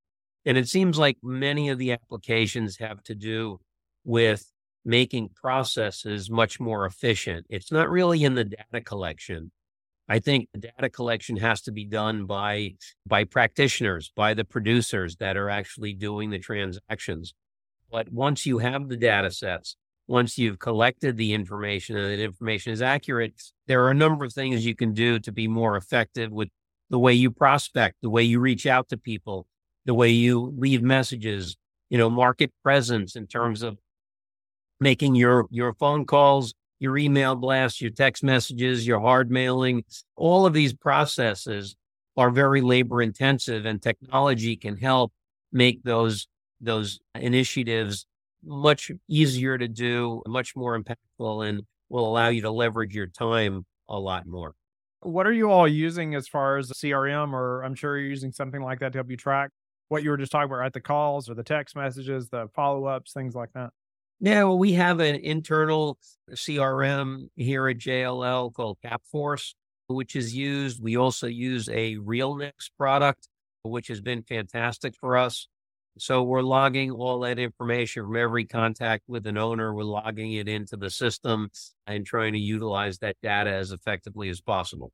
And 0.45 0.57
it 0.57 0.69
seems 0.69 0.99
like 0.99 1.19
many 1.23 1.69
of 1.69 1.79
the 1.79 1.93
applications 1.93 2.79
have 2.79 3.03
to 3.05 3.15
do 3.15 3.61
with 4.05 4.51
making 4.85 5.29
processes 5.35 6.31
much 6.31 6.59
more 6.59 6.87
efficient. 6.87 7.47
It's 7.51 7.71
not 7.71 7.91
really 7.91 8.25
in 8.25 8.35
the 8.35 8.45
data 8.45 8.81
collection. 8.83 9.53
I 10.09 10.19
think 10.19 10.49
the 10.53 10.61
data 10.61 10.89
collection 10.89 11.37
has 11.37 11.61
to 11.63 11.73
be 11.73 11.85
done 11.85 12.25
by 12.25 12.77
by 13.07 13.25
practitioners, 13.25 14.11
by 14.17 14.33
the 14.33 14.45
producers 14.45 15.17
that 15.17 15.37
are 15.37 15.51
actually 15.51 15.93
doing 15.93 16.31
the 16.31 16.39
transactions. 16.39 17.35
But 17.91 18.11
once 18.11 18.47
you 18.47 18.59
have 18.59 18.89
the 18.89 18.97
data 18.97 19.31
sets, 19.31 19.77
once 20.09 20.39
you've 20.39 20.59
collected 20.59 21.17
the 21.17 21.35
information 21.35 21.97
and 21.97 22.11
that 22.11 22.23
information 22.23 22.73
is 22.73 22.83
accurate, 22.83 23.41
there 23.67 23.85
are 23.85 23.91
a 23.91 23.95
number 23.95 24.25
of 24.25 24.33
things 24.33 24.67
you 24.67 24.75
can 24.75 24.95
do 24.95 25.19
to 25.21 25.31
be 25.31 25.47
more 25.47 25.77
effective 25.77 26.33
with 26.33 26.49
the 26.91 26.99
way 26.99 27.13
you 27.13 27.31
prospect, 27.31 27.97
the 28.03 28.11
way 28.11 28.23
you 28.23 28.41
reach 28.41 28.67
out 28.67 28.89
to 28.89 28.97
people, 28.97 29.47
the 29.85 29.95
way 29.95 30.09
you 30.09 30.55
leave 30.57 30.83
messages, 30.83 31.57
you 31.91 31.99
know, 31.99 32.09
market 32.09 32.51
presence 32.63 33.15
in 33.15 33.27
terms 33.27 33.63
of 33.63 33.79
making 34.81 35.15
your 35.15 35.47
your 35.51 35.75
phone 35.75 36.05
calls 36.07 36.55
your 36.81 36.97
email 36.97 37.35
blasts, 37.35 37.81
your 37.81 37.91
text 37.91 38.23
messages, 38.23 38.87
your 38.87 39.01
hard 39.01 39.31
mailing, 39.31 39.85
all 40.17 40.47
of 40.47 40.53
these 40.53 40.73
processes 40.73 41.77
are 42.17 42.31
very 42.31 42.61
labor 42.61 43.03
intensive 43.03 43.67
and 43.67 43.83
technology 43.83 44.57
can 44.57 44.77
help 44.77 45.13
make 45.53 45.83
those 45.83 46.29
those 46.61 47.01
initiatives 47.15 48.07
much 48.45 48.91
easier 49.09 49.59
to 49.59 49.69
do, 49.69 50.23
much 50.27 50.55
more 50.57 50.81
impactful 50.81 51.49
and 51.49 51.63
will 51.89 52.07
allow 52.07 52.29
you 52.29 52.43
to 52.43 52.51
leverage 52.51 52.95
your 52.95 53.07
time 53.07 53.65
a 53.89 53.99
lot 53.99 54.27
more. 54.27 54.55
What 55.01 55.27
are 55.27 55.33
you 55.33 55.51
all 55.51 55.69
using 55.69 56.15
as 56.15 56.29
far 56.29 56.59
as 56.59 56.71
CRM 56.71 57.33
or 57.33 57.63
I'm 57.63 57.75
sure 57.75 57.99
you're 57.99 58.11
using 58.11 58.33
something 58.33 58.61
like 58.61 58.81
that 58.81 58.93
to 58.93 58.99
help 58.99 59.11
you 59.11 59.17
track 59.17 59.51
what 59.89 60.03
you 60.03 60.11
were 60.11 60.17
just 60.17 60.33
talking 60.33 60.47
about, 60.47 60.59
right? 60.59 60.73
The 60.73 60.81
calls 60.81 61.31
or 61.31 61.35
the 61.35 61.43
text 61.43 61.77
messages, 61.77 62.29
the 62.29 62.49
follow-ups, 62.55 63.13
things 63.13 63.35
like 63.35 63.53
that. 63.55 63.71
Yeah, 64.21 64.45
well, 64.45 64.59
we 64.59 64.73
have 64.73 65.01
an 65.01 65.17
internal 65.17 65.99
CRM 66.33 67.29
here 67.37 67.69
at 67.69 67.79
JLL 67.79 68.53
called 68.53 68.79
Snapforce, 68.85 69.55
which 69.87 70.17
is 70.17 70.35
used. 70.35 70.83
We 70.83 70.97
also 70.97 71.29
use 71.29 71.69
a 71.69 71.97
RealNex 71.97 72.71
product, 72.77 73.29
which 73.63 73.89
has 73.89 74.01
been 74.01 74.23
fantastic 74.25 74.97
for 74.97 75.17
us. 75.17 75.49
So 75.99 76.23
we're 76.23 76.43
logging 76.43 76.91
all 76.91 77.21
that 77.21 77.39
information 77.39 78.05
from 78.05 78.17
every 78.17 78.45
contact 78.45 79.05
with 79.09 79.27
an 79.27 79.37
owner. 79.37 79.75
We're 79.75 79.85
logging 79.85 80.33
it 80.35 80.49
into 80.49 80.77
the 80.77 80.91
system 80.91 81.51
and 81.87 82.05
trying 82.07 82.33
to 82.33 82.39
utilize 82.39 82.99
that 82.99 83.17
data 83.23 83.51
as 83.51 83.73
effectively 83.73 84.29
as 84.29 84.41
possible. 84.41 84.93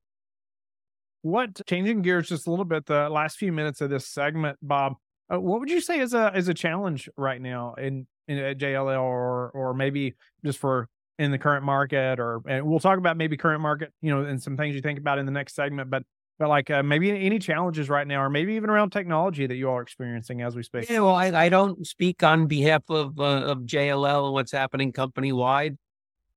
What 1.23 1.67
changing 1.67 2.03
gears 2.03 2.29
just 2.29 2.47
a 2.47 2.51
little 2.51 2.65
bit, 2.65 2.87
the 2.87 3.09
last 3.09 3.39
few 3.39 3.53
minutes 3.53 3.81
of 3.81 3.91
this 3.91 4.07
segment, 4.07 4.59
Bob, 4.61 4.95
uh, 5.33 5.41
what 5.41 5.61
would 5.61 5.71
you 5.71 5.81
say 5.81 6.01
is 6.01 6.13
a 6.13 6.37
is 6.37 6.49
a 6.49 6.55
challenge 6.55 7.09
right 7.17 7.41
now 7.41 7.75
in 7.75 8.07
in 8.29 8.39
at 8.39 8.59
JLL 8.59 9.01
or 9.01 9.51
or 9.51 9.75
maybe 9.75 10.15
just 10.45 10.59
for 10.59 10.89
in 11.19 11.31
the 11.31 11.39
current 11.39 11.65
market 11.65 12.19
or 12.19 12.43
and 12.47 12.67
we'll 12.67 12.81
talk 12.81 12.99
about 12.99 13.17
maybe 13.17 13.37
current 13.37 13.61
market 13.61 13.93
you 14.03 14.11
know 14.11 14.25
and 14.25 14.43
some 14.43 14.57
things 14.57 14.75
you 14.75 14.81
think 14.81 14.99
about 14.99 15.19
in 15.19 15.27
the 15.27 15.33
next 15.33 15.55
segment 15.55 15.89
but 15.89 16.03
but 16.39 16.49
like 16.49 16.71
uh, 16.71 16.83
maybe 16.83 17.11
any 17.11 17.39
challenges 17.39 17.89
right 17.89 18.07
now 18.07 18.23
or 18.23 18.31
maybe 18.31 18.55
even 18.55 18.71
around 18.71 18.91
technology 18.91 19.47
that 19.47 19.57
you 19.57 19.69
are 19.69 19.83
experiencing 19.83 20.43
as 20.43 20.57
we 20.57 20.63
speak 20.63 20.89
yeah 20.89 21.01
well 21.01 21.15
i, 21.15 21.27
I 21.27 21.49
don't 21.49 21.87
speak 21.87 22.23
on 22.23 22.47
behalf 22.47 22.83
of 22.89 23.19
uh, 23.19 23.23
of 23.23 23.59
jll 23.61 24.25
and 24.25 24.33
what's 24.33 24.53
happening 24.53 24.93
company 24.93 25.33
wide 25.33 25.77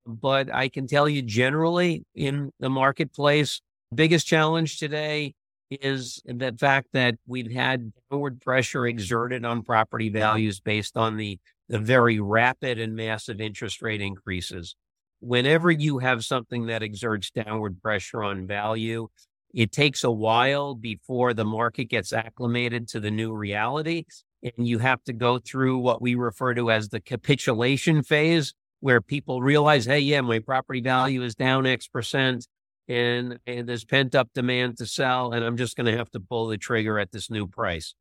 but 0.06 0.54
i 0.54 0.70
can 0.70 0.88
tell 0.88 1.08
you 1.10 1.22
generally 1.22 2.06
in 2.16 2.52
the 2.60 2.70
marketplace 2.70 3.62
biggest 3.94 4.28
challenge 4.28 4.80
today 4.80 5.34
is 5.70 6.22
the 6.26 6.56
fact 6.58 6.88
that 6.94 7.16
we've 7.26 7.52
had 7.52 7.92
downward 8.10 8.40
pressure 8.42 8.88
exerted 8.88 9.44
on 9.44 9.64
property 9.64 10.10
values 10.10 10.60
based 10.60 10.96
on 10.96 11.18
the 11.18 11.40
the 11.70 11.80
very 11.80 12.20
rapid 12.20 12.80
and 12.80 12.96
massive 12.96 13.42
interest 13.42 13.82
rate 13.82 14.02
increases. 14.02 14.76
Whenever 15.20 15.70
you 15.70 15.98
have 15.98 16.24
something 16.24 16.68
that 16.68 16.84
exerts 16.84 17.32
downward 17.32 17.82
pressure 17.82 18.24
on 18.24 18.48
value, 18.48 19.08
it 19.54 19.72
takes 19.72 20.04
a 20.04 20.12
while 20.12 20.76
before 20.76 21.34
the 21.34 21.46
market 21.46 21.86
gets 21.86 22.14
acclimated 22.14 22.88
to 22.90 23.00
the 23.00 23.12
new 23.12 23.34
reality. 23.34 24.06
And 24.44 24.68
you 24.68 24.80
have 24.80 25.04
to 25.06 25.14
go 25.14 25.40
through 25.40 25.80
what 25.80 26.02
we 26.02 26.16
refer 26.16 26.54
to 26.54 26.70
as 26.72 26.90
the 26.90 27.00
capitulation 27.00 28.04
phase, 28.04 28.54
where 28.80 29.02
people 29.02 29.42
realize, 29.42 29.86
hey, 29.86 30.00
yeah, 30.00 30.22
my 30.22 30.40
property 30.40 30.82
value 30.82 31.24
is 31.24 31.34
down 31.34 31.66
X 31.66 31.88
percent 31.88 32.48
and, 32.88 33.40
and 33.48 33.68
there's 33.68 33.84
pent 33.84 34.16
up 34.16 34.30
demand 34.34 34.78
to 34.78 34.86
sell, 34.86 35.34
and 35.34 35.44
I'm 35.44 35.58
just 35.58 35.76
going 35.76 35.92
to 35.92 35.98
have 35.98 36.12
to 36.12 36.20
pull 36.20 36.48
the 36.48 36.58
trigger 36.58 37.00
at 37.00 37.12
this 37.12 37.30
new 37.30 37.48
price. 37.48 37.96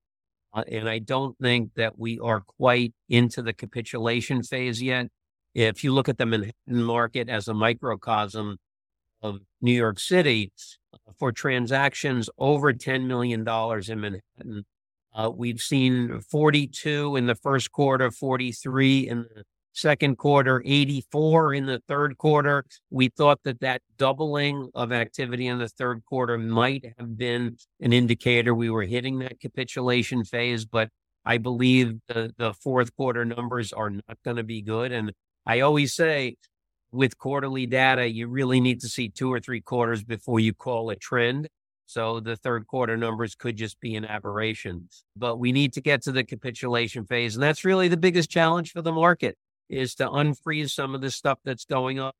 Uh, 0.53 0.63
and 0.71 0.89
I 0.89 1.01
don't 1.01 1.37
think 1.39 1.75
that 1.75 1.99
we 1.99 2.19
are 2.19 2.41
quite 2.41 2.95
into 3.09 3.43
the 3.43 3.53
capitulation 3.53 4.43
phase 4.43 4.81
yet. 4.81 5.09
If 5.55 5.83
you 5.83 5.93
look 5.93 6.09
at 6.09 6.19
the 6.19 6.27
Manhattan 6.27 6.83
market 6.83 7.29
as 7.29 7.49
a 7.49 7.55
microcosm 7.55 8.59
of 9.23 9.41
New 9.61 9.73
York 9.73 9.99
City, 9.99 10.53
for 11.19 11.33
transactions 11.33 12.29
over 12.39 12.73
$10 12.73 13.07
million 13.07 13.41
in 13.41 14.01
Manhattan, 14.01 14.65
uh, 15.15 15.31
we've 15.35 15.61
seen 15.61 16.21
42 16.21 17.17
in 17.17 17.27
the 17.27 17.35
first 17.35 17.73
quarter, 17.73 18.11
43 18.11 19.09
in 19.09 19.19
the 19.23 19.45
second 19.73 20.17
quarter, 20.17 20.63
84 20.65 21.55
in 21.55 21.67
the 21.67 21.81
third 21.87 22.19
quarter. 22.19 22.65
We 22.91 23.09
thought 23.09 23.41
that 23.45 23.61
that 23.61 23.83
doubling 23.99 24.71
of 24.75 24.93
activity 24.93 25.47
in 25.47 25.59
the 25.59 25.69
third 25.69 26.03
quarter 26.07 26.39
might 26.39 26.85
have 26.99 27.17
been 27.17 27.57
an 27.81 27.93
indicator 27.93 28.55
we 28.55 28.71
were 28.71 28.85
hitting 28.85 29.19
that 29.21 29.41
capitulation 29.41 30.25
phase, 30.25 30.65
but 30.65 30.89
I 31.25 31.39
believe 31.39 31.99
the, 32.09 32.33
the 32.39 32.55
fourth 32.55 32.95
quarter 32.97 33.25
numbers 33.25 33.73
are 33.73 33.91
not 33.91 34.19
going 34.25 34.37
to 34.37 34.45
be 34.45 34.63
good. 34.63 34.93
And 34.93 35.13
I 35.45 35.61
always 35.61 35.95
say 35.95 36.37
with 36.93 37.19
quarterly 37.19 37.67
data, 37.67 38.09
you 38.09 38.29
really 38.29 38.61
need 38.61 38.81
to 38.81 38.89
see 38.89 39.09
two 39.09 39.33
or 39.33 39.41
three 39.41 39.61
quarters 39.61 40.05
before 40.05 40.41
you 40.41 40.55
call 40.55 40.91
a 40.91 40.97
trend. 40.97 41.49
So 41.87 42.21
the 42.21 42.37
third 42.37 42.67
quarter 42.67 42.97
numbers 42.97 43.35
could 43.35 43.57
just 43.57 43.81
be 43.81 43.95
an 43.95 44.05
aberration. 44.05 44.89
But 45.17 45.39
we 45.39 45.53
need 45.53 45.73
to 45.75 45.81
get 45.81 46.03
to 46.03 46.13
the 46.13 46.25
capitulation 46.25 47.05
phase. 47.07 47.37
And 47.37 47.43
that's 47.43 47.65
really 47.65 47.89
the 47.89 47.97
biggest 47.97 48.31
challenge 48.31 48.73
for 48.73 48.83
the 48.83 48.93
market 48.93 49.37
is 49.69 49.95
to 49.97 50.09
unfreeze 50.09 50.71
some 50.71 50.95
of 50.95 51.01
the 51.01 51.11
stuff 51.11 51.39
that's 51.45 51.65
going 51.65 52.01
on. 52.01 52.13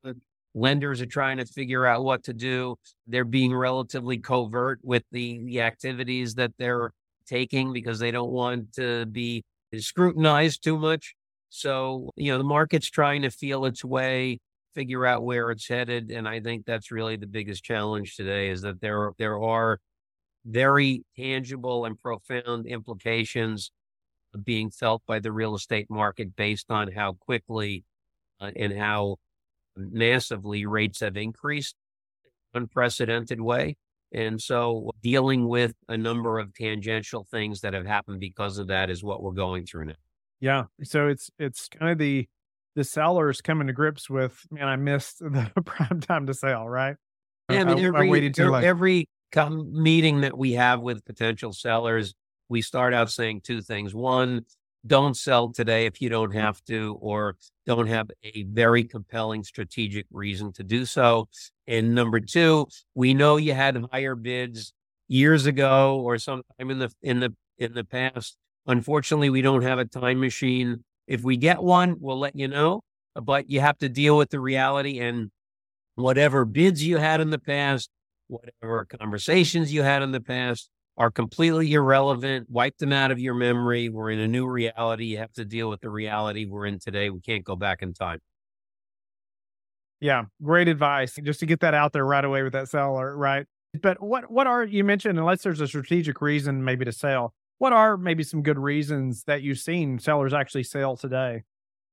Lenders 0.55 1.01
are 1.01 1.05
trying 1.05 1.37
to 1.37 1.45
figure 1.45 1.85
out 1.85 2.03
what 2.03 2.23
to 2.23 2.33
do. 2.33 2.77
They're 3.05 3.25
being 3.25 3.53
relatively 3.53 4.17
covert 4.17 4.79
with 4.83 5.03
the, 5.11 5.41
the 5.43 5.61
activities 5.61 6.35
that 6.35 6.51
they're 6.57 6.91
taking 7.27 7.73
because 7.73 7.99
they 7.99 8.11
don't 8.11 8.31
want 8.31 8.73
to 8.73 9.05
be 9.05 9.43
scrutinized 9.77 10.63
too 10.63 10.77
much. 10.77 11.13
So, 11.49 12.11
you 12.15 12.31
know, 12.31 12.37
the 12.37 12.43
market's 12.43 12.89
trying 12.89 13.21
to 13.21 13.29
feel 13.29 13.65
its 13.65 13.83
way, 13.83 14.39
figure 14.77 15.07
out 15.07 15.23
where 15.23 15.49
it's 15.49 15.67
headed. 15.67 16.11
And 16.11 16.27
I 16.27 16.39
think 16.39 16.63
that's 16.63 16.91
really 16.91 17.15
the 17.15 17.25
biggest 17.25 17.63
challenge 17.63 18.15
today 18.15 18.49
is 18.49 18.61
that 18.61 18.79
there, 18.79 19.11
there 19.17 19.41
are 19.41 19.79
very 20.45 21.03
tangible 21.17 21.85
and 21.85 21.99
profound 21.99 22.67
implications 22.67 23.71
being 24.43 24.69
felt 24.69 25.01
by 25.07 25.17
the 25.17 25.31
real 25.31 25.55
estate 25.55 25.87
market 25.89 26.35
based 26.35 26.69
on 26.69 26.91
how 26.91 27.13
quickly 27.13 27.85
uh, 28.39 28.51
and 28.55 28.71
how 28.71 29.15
massively 29.75 30.67
rates 30.67 30.99
have 30.99 31.17
increased 31.17 31.75
in 32.53 32.61
unprecedented 32.61 33.41
way. 33.41 33.75
And 34.13 34.39
so 34.39 34.91
dealing 35.01 35.47
with 35.47 35.73
a 35.89 35.97
number 35.97 36.37
of 36.37 36.53
tangential 36.53 37.25
things 37.31 37.61
that 37.61 37.73
have 37.73 37.87
happened 37.87 38.19
because 38.19 38.59
of 38.59 38.67
that 38.67 38.91
is 38.91 39.03
what 39.03 39.23
we're 39.23 39.31
going 39.31 39.65
through 39.65 39.85
now. 39.85 39.93
Yeah. 40.39 40.65
So 40.83 41.07
it's 41.07 41.31
it's 41.39 41.67
kind 41.67 41.91
of 41.91 41.97
the 41.97 42.27
the 42.77 42.83
sellers 42.83 43.41
coming 43.41 43.65
to 43.65 43.73
grips 43.73 44.07
with, 44.07 44.39
man, 44.51 44.67
I 44.67 44.75
missed 44.75 45.17
the 45.19 45.51
prime 45.65 45.99
time 45.99 46.27
to 46.27 46.33
sell, 46.33 46.69
right? 46.69 46.95
Yeah, 47.49 47.61
I 47.61 47.63
mean, 47.63 47.83
every, 47.83 48.07
I 48.07 48.09
waited 48.09 48.35
too 48.35 48.47
er, 48.47 48.51
late. 48.51 48.63
every 48.63 49.09
meeting 49.35 50.21
that 50.21 50.37
we 50.37 50.53
have 50.53 50.79
with 50.81 51.03
potential 51.03 51.51
sellers, 51.51 52.13
we 52.49 52.61
start 52.61 52.93
out 52.93 53.09
saying 53.09 53.41
two 53.41 53.61
things. 53.61 53.95
One, 53.95 54.45
don't 54.85 55.17
sell 55.17 55.51
today 55.51 55.87
if 55.87 56.01
you 56.01 56.09
don't 56.09 56.33
have 56.35 56.63
to, 56.65 56.97
or 57.01 57.35
don't 57.65 57.87
have 57.87 58.11
a 58.23 58.43
very 58.43 58.83
compelling 58.83 59.43
strategic 59.43 60.05
reason 60.11 60.53
to 60.53 60.63
do 60.63 60.85
so. 60.85 61.29
And 61.65 61.95
number 61.95 62.19
two, 62.19 62.67
we 62.93 63.15
know 63.15 63.37
you 63.37 63.53
had 63.53 63.83
higher 63.91 64.15
bids 64.15 64.71
years 65.07 65.47
ago 65.47 65.99
or 65.99 66.19
sometime 66.19 66.69
in 66.69 66.77
the 66.77 66.93
in 67.01 67.19
the 67.21 67.33
in 67.57 67.73
the 67.73 67.83
past. 67.83 68.37
Unfortunately, 68.67 69.31
we 69.31 69.41
don't 69.41 69.63
have 69.63 69.79
a 69.79 69.85
time 69.85 70.19
machine. 70.19 70.83
If 71.07 71.23
we 71.23 71.37
get 71.37 71.63
one, 71.63 71.95
we'll 71.99 72.19
let 72.19 72.35
you 72.35 72.47
know. 72.47 72.81
But 73.15 73.49
you 73.49 73.61
have 73.61 73.77
to 73.79 73.89
deal 73.89 74.17
with 74.17 74.29
the 74.29 74.39
reality 74.39 74.99
and 74.99 75.31
whatever 75.95 76.45
bids 76.45 76.83
you 76.83 76.97
had 76.97 77.19
in 77.19 77.31
the 77.31 77.39
past, 77.39 77.89
whatever 78.27 78.85
conversations 78.85 79.73
you 79.73 79.81
had 79.81 80.03
in 80.03 80.11
the 80.11 80.21
past, 80.21 80.69
are 80.97 81.09
completely 81.09 81.71
irrelevant. 81.73 82.47
Wipe 82.49 82.77
them 82.77 82.93
out 82.93 83.11
of 83.11 83.19
your 83.19 83.33
memory. 83.33 83.89
We're 83.89 84.11
in 84.11 84.19
a 84.19 84.27
new 84.27 84.47
reality. 84.47 85.05
You 85.05 85.17
have 85.17 85.33
to 85.33 85.45
deal 85.45 85.69
with 85.69 85.81
the 85.81 85.89
reality 85.89 86.45
we're 86.45 86.65
in 86.65 86.79
today. 86.79 87.09
We 87.09 87.21
can't 87.21 87.43
go 87.43 87.55
back 87.55 87.81
in 87.81 87.93
time. 87.93 88.19
Yeah, 89.99 90.25
great 90.43 90.67
advice. 90.67 91.17
Just 91.23 91.39
to 91.39 91.45
get 91.45 91.59
that 91.61 91.73
out 91.73 91.93
there 91.93 92.05
right 92.05 92.23
away 92.23 92.43
with 92.43 92.53
that 92.53 92.69
seller, 92.69 93.17
right? 93.17 93.45
But 93.81 94.01
what 94.01 94.31
what 94.31 94.47
are 94.47 94.63
you 94.63 94.83
mentioned? 94.83 95.17
Unless 95.19 95.43
there's 95.43 95.61
a 95.61 95.67
strategic 95.67 96.21
reason 96.21 96.63
maybe 96.63 96.85
to 96.85 96.91
sell, 96.91 97.33
what 97.57 97.73
are 97.73 97.97
maybe 97.97 98.23
some 98.23 98.41
good 98.41 98.59
reasons 98.59 99.23
that 99.23 99.41
you've 99.41 99.59
seen 99.59 99.99
sellers 99.99 100.33
actually 100.33 100.63
sell 100.63 100.95
today? 100.95 101.43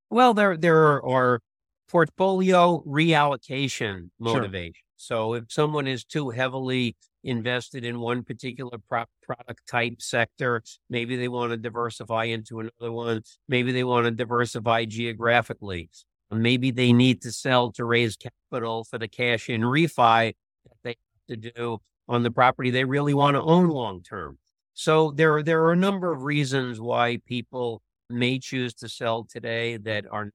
Well, 0.09 0.33
there 0.33 0.57
there 0.57 1.03
are 1.03 1.41
portfolio 1.89 2.83
reallocation 2.85 4.09
motivation. 4.19 4.73
Sure. 4.73 4.81
So 4.97 5.33
if 5.33 5.45
someone 5.49 5.87
is 5.87 6.03
too 6.03 6.29
heavily 6.29 6.95
invested 7.25 7.83
in 7.83 7.99
one 7.99 8.23
particular 8.23 8.77
pro- 8.87 9.05
product 9.21 9.67
type 9.67 10.01
sector. 10.01 10.61
Maybe 10.89 11.15
they 11.17 11.27
want 11.27 11.51
to 11.51 11.57
diversify 11.57 12.25
into 12.25 12.59
another 12.59 12.91
one. 12.91 13.23
Maybe 13.49 13.71
they 13.71 13.83
want 13.83 14.05
to 14.05 14.11
diversify 14.11 14.85
geographically. 14.85 15.89
Maybe 16.31 16.71
they 16.71 16.93
need 16.93 17.21
to 17.23 17.31
sell 17.31 17.71
to 17.73 17.85
raise 17.85 18.15
capital 18.15 18.83
for 18.83 18.97
the 18.97 19.07
cash 19.07 19.49
in 19.49 19.61
refi 19.61 20.33
that 20.65 20.77
they 20.83 20.89
have 20.89 21.41
to 21.41 21.51
do 21.51 21.77
on 22.07 22.23
the 22.23 22.31
property 22.31 22.69
they 22.69 22.83
really 22.85 23.13
want 23.13 23.35
to 23.35 23.41
own 23.41 23.67
long 23.69 24.01
term. 24.01 24.37
So 24.75 25.11
there, 25.11 25.41
there 25.41 25.63
are 25.63 25.71
a 25.71 25.77
number 25.77 26.11
of 26.11 26.23
reasons 26.23 26.79
why 26.79 27.19
people 27.25 27.81
may 28.09 28.37
choose 28.37 28.73
to 28.75 28.87
sell 28.87 29.23
today 29.23 29.77
that 29.77 30.05
are 30.11 30.31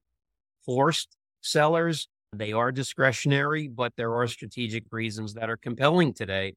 forced 0.65 1.15
sellers. 1.41 2.07
They 2.33 2.51
are 2.51 2.71
discretionary, 2.71 3.69
but 3.69 3.93
there 3.95 4.13
are 4.15 4.27
strategic 4.27 4.83
reasons 4.91 5.33
that 5.35 5.49
are 5.49 5.57
compelling 5.57 6.13
today 6.13 6.53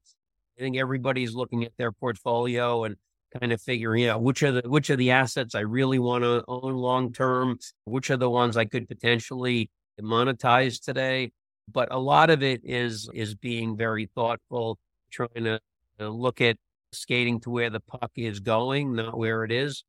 I 0.57 0.61
think 0.61 0.77
everybody's 0.77 1.33
looking 1.33 1.63
at 1.65 1.73
their 1.77 1.91
portfolio 1.91 2.85
and 2.85 2.95
kind 3.39 3.51
of 3.51 3.61
figuring 3.61 4.05
out 4.07 4.21
which 4.21 4.41
are 4.43 4.53
the 4.53 4.61
which 4.69 4.89
are 4.89 4.95
the 4.95 5.11
assets 5.11 5.55
I 5.55 5.61
really 5.61 5.99
want 5.99 6.23
to 6.23 6.43
own 6.47 6.73
long 6.73 7.11
term, 7.11 7.59
which 7.83 8.09
are 8.09 8.17
the 8.17 8.29
ones 8.29 8.55
I 8.55 8.65
could 8.65 8.87
potentially 8.87 9.69
monetize 10.01 10.81
today. 10.81 11.31
But 11.71 11.89
a 11.91 11.99
lot 11.99 12.29
of 12.29 12.41
it 12.41 12.61
is 12.63 13.09
is 13.13 13.35
being 13.35 13.75
very 13.75 14.09
thoughtful, 14.15 14.77
trying 15.11 15.43
to, 15.43 15.59
to 15.99 16.09
look 16.09 16.39
at 16.39 16.57
skating 16.97 17.39
to 17.41 17.49
where 17.49 17.69
the 17.69 17.79
puck 17.79 18.11
is 18.15 18.39
going, 18.39 18.93
not 18.95 19.17
where 19.17 19.43
it 19.43 19.51
is. 19.51 19.83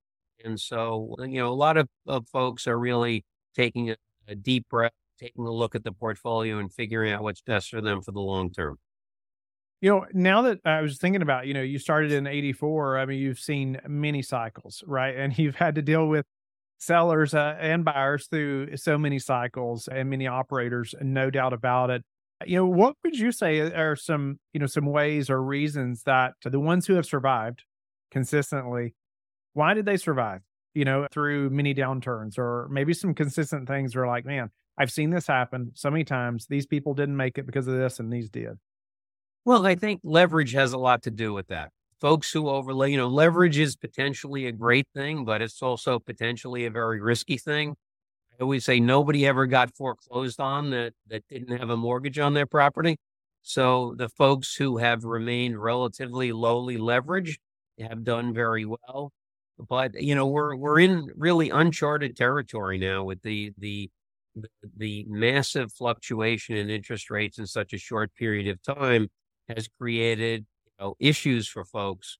And 0.45 0.59
so, 0.61 1.17
you 1.21 1.39
know, 1.39 1.49
a 1.49 1.55
lot 1.55 1.77
of, 1.77 1.89
of 2.07 2.29
folks 2.29 2.67
are 2.67 2.79
really 2.79 3.25
taking 3.55 3.91
a, 3.91 3.97
a 4.29 4.35
deep 4.35 4.69
breath, 4.69 4.93
taking 5.19 5.47
a 5.47 5.51
look 5.51 5.75
at 5.75 5.85
the 5.85 5.93
portfolio 5.93 6.59
and 6.59 6.73
figuring 6.73 7.13
out 7.13 7.23
what's 7.23 7.41
best 7.41 7.71
for 7.71 7.81
them 7.81 8.03
for 8.03 8.13
the 8.13 8.21
long 8.21 8.51
term. 8.51 8.79
You 9.81 9.91
know, 9.91 10.07
now 10.13 10.43
that 10.43 10.59
I 10.65 10.81
was 10.81 10.99
thinking 10.99 11.23
about, 11.23 11.47
you 11.47 11.55
know, 11.55 11.63
you 11.63 11.79
started 11.79 12.11
in 12.11 12.27
84, 12.27 12.99
I 12.99 13.07
mean, 13.07 13.19
you've 13.19 13.39
seen 13.39 13.79
many 13.87 14.23
cycles, 14.23 14.83
right? 14.87 15.15
And 15.17 15.37
you've 15.39 15.57
had 15.57 15.75
to 15.75 15.83
deal 15.83 16.07
with 16.07 16.25
sellers 16.79 17.35
uh, 17.35 17.57
and 17.59 17.85
buyers 17.85 18.27
through 18.27 18.77
so 18.77 18.99
many 18.99 19.19
cycles 19.19 19.89
and 19.89 20.11
many 20.11 20.27
operators, 20.27 20.95
no 21.01 21.31
doubt 21.31 21.53
about 21.53 21.91
it. 21.91 22.03
You 22.45 22.57
know, 22.57 22.67
what 22.67 22.97
would 23.03 23.19
you 23.19 23.33
say 23.33 23.61
are 23.61 23.97
some, 23.97 24.39
you 24.53 24.61
know, 24.61 24.67
some 24.67 24.87
ways 24.87 25.31
or 25.31 25.43
reasons 25.43 26.03
that 26.03 26.35
the 26.45 26.61
ones 26.61 26.87
who 26.87 26.95
have 26.95 27.07
survived 27.07 27.65
consistently, 28.11 28.95
why 29.55 29.75
did 29.75 29.87
they 29.87 29.97
survive? 29.97 30.43
You 30.75 30.85
know, 30.85 31.07
through 31.11 31.51
many 31.51 31.75
downturns 31.75 32.39
or 32.39 32.69
maybe 32.71 32.93
some 32.93 33.15
consistent 33.15 33.67
things 33.67 33.97
are 33.97 34.07
like, 34.07 34.27
man, 34.27 34.51
I've 34.77 34.93
seen 34.93 35.11
this 35.11 35.27
happen 35.27 35.73
so 35.75 35.91
many 35.91 36.05
times. 36.05 36.47
These 36.47 36.67
people 36.67 36.93
didn't 36.93 37.17
make 37.17 37.39
it 37.39 37.47
because 37.47 37.67
of 37.67 37.75
this 37.77 37.99
and 37.99 38.13
these 38.13 38.29
did. 38.29 38.59
Well, 39.45 39.67
I 39.67 39.75
think 39.75 40.01
leverage 40.05 40.53
has 40.53 40.73
a 40.73 40.79
lot 40.79 41.03
to 41.05 41.11
do 41.11 41.33
with 41.33 41.47
that. 41.49 41.71
Folks 42.01 42.31
who 42.33 42.49
overlay, 42.49 42.91
you 42.91 42.99
know, 42.99 43.09
leverage 43.09 43.59
is 43.59 43.77
potentially 43.77 44.47
a 44.47 44.53
great 44.53 44.87
thing, 44.95 45.25
but 45.25 45.41
it's 45.41 45.63
also 45.63 45.99
potentially 45.99 46.67
a 46.67 46.71
very 46.71 47.01
risky 47.01 47.39
thing. 47.39 47.77
I 48.39 48.43
always 48.43 48.65
say 48.65 48.81
nobody 48.81 49.27
ever 49.27 49.47
got 49.47 49.75
foreclosed 49.75 50.41
on 50.41 50.71
that 50.71 50.93
that 51.09 51.27
didn't 51.29 51.59
have 51.59 51.71
a 51.71 51.77
mortgage 51.77 52.19
on 52.19 52.35
their 52.35 52.47
property. 52.47 52.99
So 53.43 53.95
the 53.97 54.09
folks 54.09 54.55
who 54.57 54.79
have 54.79 55.05
remained 55.05 55.63
relatively 55.63 56.33
lowly 56.33 56.77
leveraged 56.77 57.37
have 57.81 58.05
done 58.05 58.35
very 58.35 58.65
well. 58.67 59.13
But 59.69 60.03
you 60.03 60.15
know, 60.15 60.27
we're 60.27 60.55
we're 60.57 60.81
in 60.81 61.11
really 61.17 61.51
uncharted 61.51 62.17
territory 62.17 62.79
now 62.79 63.05
with 63.05 63.23
the 63.23 63.53
the 63.59 63.91
the, 64.77 65.05
massive 65.09 65.73
fluctuation 65.73 66.57
in 66.57 66.69
interest 66.69 67.11
rates 67.11 67.39
in 67.39 67.47
such 67.47 67.73
a 67.73 67.79
short 67.79 68.15
period 68.15 68.49
of 68.49 68.63
time 68.63 69.09
has 69.49 69.69
created 69.79 70.45
you 70.65 70.73
know, 70.79 70.95
issues 70.99 71.49
for 71.49 71.65
folks. 71.65 72.19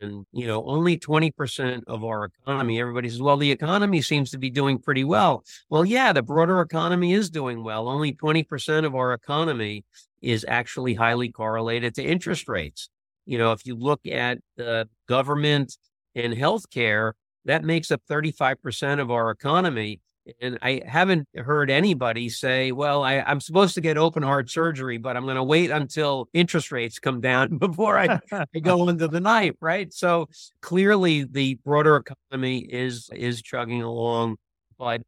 And, 0.00 0.26
you 0.32 0.46
know, 0.46 0.64
only 0.66 0.98
20% 0.98 1.82
of 1.86 2.04
our 2.04 2.24
economy, 2.24 2.80
everybody 2.80 3.08
says, 3.08 3.22
well, 3.22 3.36
the 3.36 3.50
economy 3.50 4.02
seems 4.02 4.30
to 4.30 4.38
be 4.38 4.50
doing 4.50 4.78
pretty 4.78 5.04
well. 5.04 5.42
Well, 5.70 5.84
yeah, 5.84 6.12
the 6.12 6.22
broader 6.22 6.60
economy 6.60 7.14
is 7.14 7.30
doing 7.30 7.64
well. 7.64 7.88
Only 7.88 8.12
20% 8.12 8.84
of 8.84 8.94
our 8.94 9.14
economy 9.14 9.84
is 10.20 10.44
actually 10.48 10.94
highly 10.94 11.30
correlated 11.30 11.94
to 11.94 12.02
interest 12.02 12.48
rates. 12.48 12.90
You 13.24 13.38
know, 13.38 13.52
if 13.52 13.66
you 13.66 13.74
look 13.74 14.06
at 14.06 14.38
the 14.56 14.88
government 15.08 15.76
and 16.14 16.34
healthcare, 16.34 17.12
that 17.46 17.64
makes 17.64 17.90
up 17.90 18.02
35% 18.10 19.00
of 19.00 19.10
our 19.10 19.30
economy. 19.30 20.00
And 20.40 20.58
I 20.60 20.82
haven't 20.86 21.28
heard 21.36 21.70
anybody 21.70 22.28
say, 22.28 22.72
well, 22.72 23.04
I, 23.04 23.14
am 23.26 23.40
supposed 23.40 23.74
to 23.74 23.80
get 23.80 23.96
open 23.96 24.22
heart 24.22 24.50
surgery, 24.50 24.98
but 24.98 25.16
I'm 25.16 25.24
going 25.24 25.36
to 25.36 25.44
wait 25.44 25.70
until 25.70 26.28
interest 26.32 26.72
rates 26.72 26.98
come 26.98 27.20
down 27.20 27.58
before 27.58 27.98
I, 27.98 28.18
I 28.32 28.58
go 28.60 28.88
into 28.88 29.08
the 29.08 29.20
knife. 29.20 29.54
Right. 29.60 29.92
So 29.92 30.28
clearly 30.60 31.24
the 31.24 31.54
broader 31.64 31.96
economy 31.96 32.58
is, 32.58 33.08
is 33.14 33.40
chugging 33.42 33.82
along, 33.82 34.36
but 34.78 35.02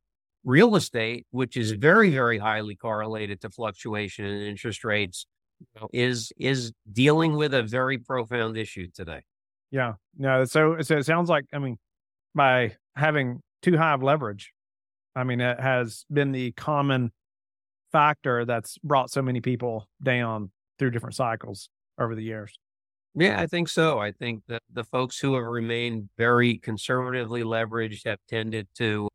real 0.44 0.76
estate, 0.76 1.26
which 1.30 1.56
is 1.56 1.72
very, 1.72 2.10
very 2.10 2.38
highly 2.38 2.76
correlated 2.76 3.40
to 3.40 3.50
fluctuation 3.50 4.24
in 4.24 4.42
interest 4.42 4.84
rates, 4.84 5.26
you 5.60 5.66
know, 5.80 5.88
is, 5.92 6.32
is 6.36 6.72
dealing 6.92 7.34
with 7.34 7.54
a 7.54 7.62
very 7.62 7.98
profound 7.98 8.56
issue 8.56 8.86
today. 8.94 9.22
Yeah. 9.70 9.94
No. 10.16 10.44
So, 10.44 10.80
so 10.80 10.96
it 10.96 11.06
sounds 11.06 11.28
like, 11.28 11.44
I 11.52 11.58
mean, 11.58 11.76
by 12.34 12.76
having 12.94 13.42
too 13.62 13.76
high 13.76 13.94
of 13.94 14.02
leverage, 14.02 14.52
I 15.18 15.24
mean, 15.24 15.40
it 15.40 15.58
has 15.58 16.04
been 16.12 16.30
the 16.30 16.52
common 16.52 17.10
factor 17.90 18.44
that's 18.44 18.78
brought 18.78 19.10
so 19.10 19.20
many 19.20 19.40
people 19.40 19.88
down 20.00 20.52
through 20.78 20.92
different 20.92 21.16
cycles 21.16 21.70
over 21.98 22.14
the 22.14 22.22
years. 22.22 22.56
Yeah, 23.16 23.40
I 23.40 23.46
think 23.46 23.68
so. 23.68 23.98
I 23.98 24.12
think 24.12 24.44
that 24.46 24.62
the 24.72 24.84
folks 24.84 25.18
who 25.18 25.34
have 25.34 25.44
remained 25.44 26.08
very 26.16 26.58
conservatively 26.58 27.42
leveraged 27.42 28.06
have 28.06 28.20
tended 28.28 28.68
to 28.76 29.08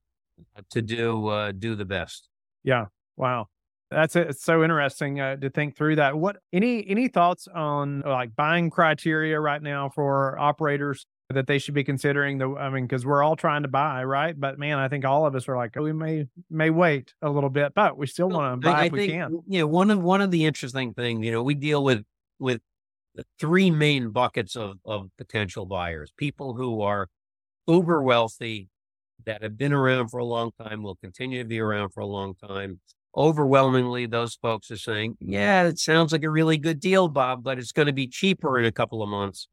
uh, 0.58 0.62
to 0.72 0.82
do 0.82 1.28
uh, 1.28 1.54
do 1.54 1.76
the 1.76 1.86
best. 1.86 2.28
Yeah. 2.64 2.88
Wow. 3.16 3.48
That's 3.90 4.16
it. 4.18 4.32
It's 4.32 4.44
so 4.44 4.64
interesting 4.64 5.22
uh, 5.22 5.38
to 5.38 5.50
think 5.50 5.78
through 5.78 5.98
that. 5.98 6.18
What 6.18 6.38
any 6.52 6.86
any 6.90 7.08
thoughts 7.08 7.48
on 7.48 8.02
like 8.02 8.36
buying 8.36 8.70
criteria 8.72 9.40
right 9.40 9.62
now 9.62 9.88
for 9.90 10.38
operators 10.38 11.06
that 11.30 11.48
they 11.48 11.60
should 11.60 11.74
be 11.74 11.84
considering? 11.84 12.38
The 12.38 12.50
I 12.56 12.70
mean, 12.70 12.86
because 12.86 13.06
we're 13.06 13.24
all 13.24 13.36
trying 13.36 13.64
to 13.64 13.68
buy, 13.68 14.04
right? 14.04 14.40
But 14.40 14.60
man, 14.60 14.80
I 14.80 14.88
think 14.88 15.06
all 15.06 15.26
of 15.26 15.36
us 15.36 15.48
are 15.48 15.58
like, 15.58 15.76
oh, 15.78 15.84
we 15.84 15.94
may 15.94 16.28
may 16.50 16.70
wait 16.70 17.14
a 17.22 17.30
little 17.30 17.50
bit, 17.50 17.74
but 17.74 17.98
we 17.98 18.08
still 18.08 18.30
want 18.30 18.62
to 18.62 18.68
buy 18.68 18.82
I, 18.82 18.86
if 18.86 18.94
I 18.94 18.96
we 18.96 19.08
can. 19.10 19.44
You 19.48 19.60
know, 19.60 19.68
one 19.68 19.92
of 19.92 20.02
one 20.02 20.22
of 20.22 20.32
the 20.32 20.46
interesting 20.46 20.94
things, 20.94 21.26
you 21.26 21.32
know, 21.32 21.44
we 21.44 21.56
deal 21.56 21.84
with 21.84 22.04
with 22.40 22.62
three 23.40 23.72
main 23.72 24.10
buckets 24.10 24.56
of 24.56 24.78
of 24.86 25.10
potential 25.18 25.66
buyers: 25.66 26.12
people 26.18 26.54
who 26.54 26.82
are 26.82 27.10
uber 27.68 28.02
wealthy 28.02 28.70
that 29.26 29.44
have 29.44 29.58
been 29.58 29.74
around 29.74 30.10
for 30.10 30.20
a 30.20 30.26
long 30.26 30.52
time, 30.62 30.84
will 30.84 30.96
continue 30.96 31.42
to 31.42 31.48
be 31.48 31.60
around 31.60 31.90
for 31.90 32.02
a 32.02 32.06
long 32.06 32.36
time. 32.36 32.80
Overwhelmingly, 33.16 34.08
those 34.08 34.36
folks 34.36 34.72
are 34.72 34.78
saying, 34.78 35.18
Yeah, 35.20 35.64
it 35.64 35.80
sounds 35.80 36.12
like 36.12 36.24
a 36.24 36.30
really 36.30 36.58
good 36.58 36.80
deal, 36.80 37.08
Bob, 37.08 37.44
but 37.44 37.60
it's 37.60 37.72
going 37.72 37.86
to 37.86 37.94
be 37.94 38.08
cheaper 38.08 38.60
in 38.60 38.66
a 38.66 38.72
couple 38.72 39.04
of 39.04 39.10
months. 39.10 39.48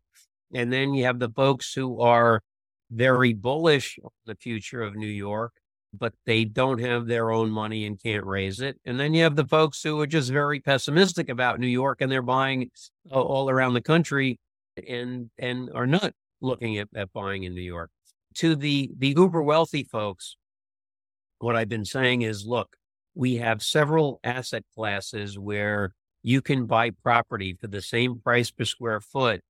And 0.52 0.72
then 0.72 0.94
you 0.94 1.04
have 1.04 1.18
the 1.18 1.30
folks 1.30 1.72
who 1.72 2.00
are 2.00 2.42
very 2.90 3.32
bullish 3.32 3.98
on 4.02 4.10
the 4.26 4.34
future 4.34 4.82
of 4.82 4.96
New 4.96 5.06
York, 5.06 5.52
but 5.92 6.12
they 6.26 6.44
don't 6.44 6.80
have 6.80 7.06
their 7.06 7.30
own 7.30 7.50
money 7.50 7.86
and 7.86 8.02
can't 8.02 8.24
raise 8.24 8.60
it. 8.60 8.78
And 8.84 8.98
then 8.98 9.14
you 9.14 9.22
have 9.22 9.36
the 9.36 9.46
folks 9.46 9.82
who 9.82 10.00
are 10.00 10.06
just 10.06 10.30
very 10.30 10.60
pessimistic 10.60 11.28
about 11.28 11.60
New 11.60 11.68
York 11.68 12.00
and 12.00 12.10
they're 12.10 12.22
buying 12.22 12.70
uh, 13.10 13.20
all 13.20 13.48
around 13.48 13.74
the 13.74 13.80
country 13.80 14.38
and 14.88 15.30
and 15.38 15.70
are 15.74 15.86
not 15.86 16.12
looking 16.40 16.78
at, 16.78 16.88
at 16.94 17.12
buying 17.12 17.44
in 17.44 17.54
New 17.54 17.60
York 17.60 17.90
to 18.34 18.54
the 18.56 18.90
the 18.98 19.14
uber 19.16 19.42
wealthy 19.42 19.84
folks, 19.84 20.36
what 21.38 21.56
I've 21.56 21.68
been 21.68 21.84
saying 21.84 22.22
is, 22.22 22.46
look, 22.46 22.76
we 23.14 23.36
have 23.36 23.62
several 23.62 24.20
asset 24.22 24.64
classes 24.74 25.38
where 25.38 25.94
you 26.22 26.42
can 26.42 26.66
buy 26.66 26.90
property 26.90 27.56
for 27.58 27.66
the 27.66 27.82
same 27.82 28.20
price 28.20 28.50
per 28.50 28.64
square 28.64 29.00
foot 29.00 29.40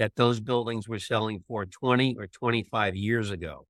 that 0.00 0.16
those 0.16 0.40
buildings 0.40 0.88
were 0.88 0.98
selling 0.98 1.44
for 1.46 1.66
20 1.66 2.16
or 2.18 2.26
25 2.26 2.96
years 2.96 3.30
ago. 3.30 3.66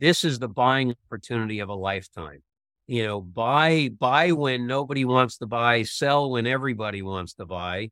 This 0.00 0.24
is 0.24 0.40
the 0.40 0.48
buying 0.48 0.92
opportunity 1.06 1.60
of 1.60 1.68
a 1.68 1.74
lifetime. 1.74 2.42
You 2.88 3.06
know, 3.06 3.20
buy 3.20 3.90
buy 3.96 4.32
when 4.32 4.66
nobody 4.66 5.04
wants 5.04 5.38
to 5.38 5.46
buy, 5.46 5.84
sell 5.84 6.32
when 6.32 6.48
everybody 6.48 7.00
wants 7.00 7.34
to 7.34 7.46
buy. 7.46 7.90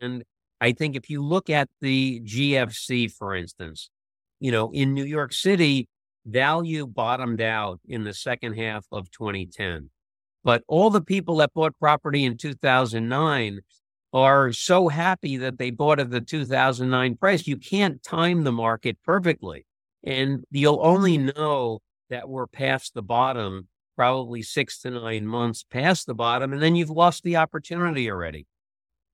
And 0.00 0.22
I 0.60 0.70
think 0.70 0.94
if 0.94 1.10
you 1.10 1.20
look 1.20 1.50
at 1.50 1.68
the 1.80 2.20
GFC, 2.20 3.10
for 3.10 3.34
instance, 3.34 3.90
you 4.38 4.52
know, 4.52 4.70
in 4.70 4.94
New 4.94 5.04
York 5.04 5.32
City, 5.32 5.88
value 6.26 6.86
bottomed 6.86 7.40
out 7.40 7.80
in 7.88 8.04
the 8.04 8.14
second 8.14 8.54
half 8.54 8.86
of 8.92 9.10
2010. 9.10 9.90
But 10.44 10.62
all 10.68 10.90
the 10.90 11.00
people 11.00 11.38
that 11.38 11.52
bought 11.54 11.76
property 11.80 12.24
in 12.24 12.36
2009 12.36 13.58
are 14.16 14.50
so 14.50 14.88
happy 14.88 15.36
that 15.36 15.58
they 15.58 15.70
bought 15.70 16.00
at 16.00 16.10
the 16.10 16.22
2009 16.22 17.16
price. 17.16 17.46
You 17.46 17.58
can't 17.58 18.02
time 18.02 18.44
the 18.44 18.52
market 18.52 18.96
perfectly. 19.04 19.66
And 20.02 20.42
you'll 20.50 20.80
only 20.80 21.18
mm-hmm. 21.18 21.38
know 21.38 21.80
that 22.08 22.26
we're 22.26 22.46
past 22.46 22.94
the 22.94 23.02
bottom, 23.02 23.68
probably 23.94 24.40
six 24.40 24.80
to 24.80 24.90
nine 24.90 25.26
months 25.26 25.66
past 25.68 26.06
the 26.06 26.14
bottom, 26.14 26.54
and 26.54 26.62
then 26.62 26.76
you've 26.76 26.88
lost 26.88 27.24
the 27.24 27.36
opportunity 27.36 28.10
already. 28.10 28.46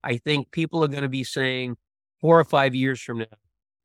I 0.05 0.19
think 0.19 0.53
people 0.53 0.85
are 0.85 0.89
going 0.89 1.03
to 1.03 1.09
be 1.09 1.25
saying 1.25 1.79
four 2.21 2.39
or 2.39 2.45
five 2.45 2.73
years 2.73 3.01
from 3.01 3.19
now, 3.19 3.25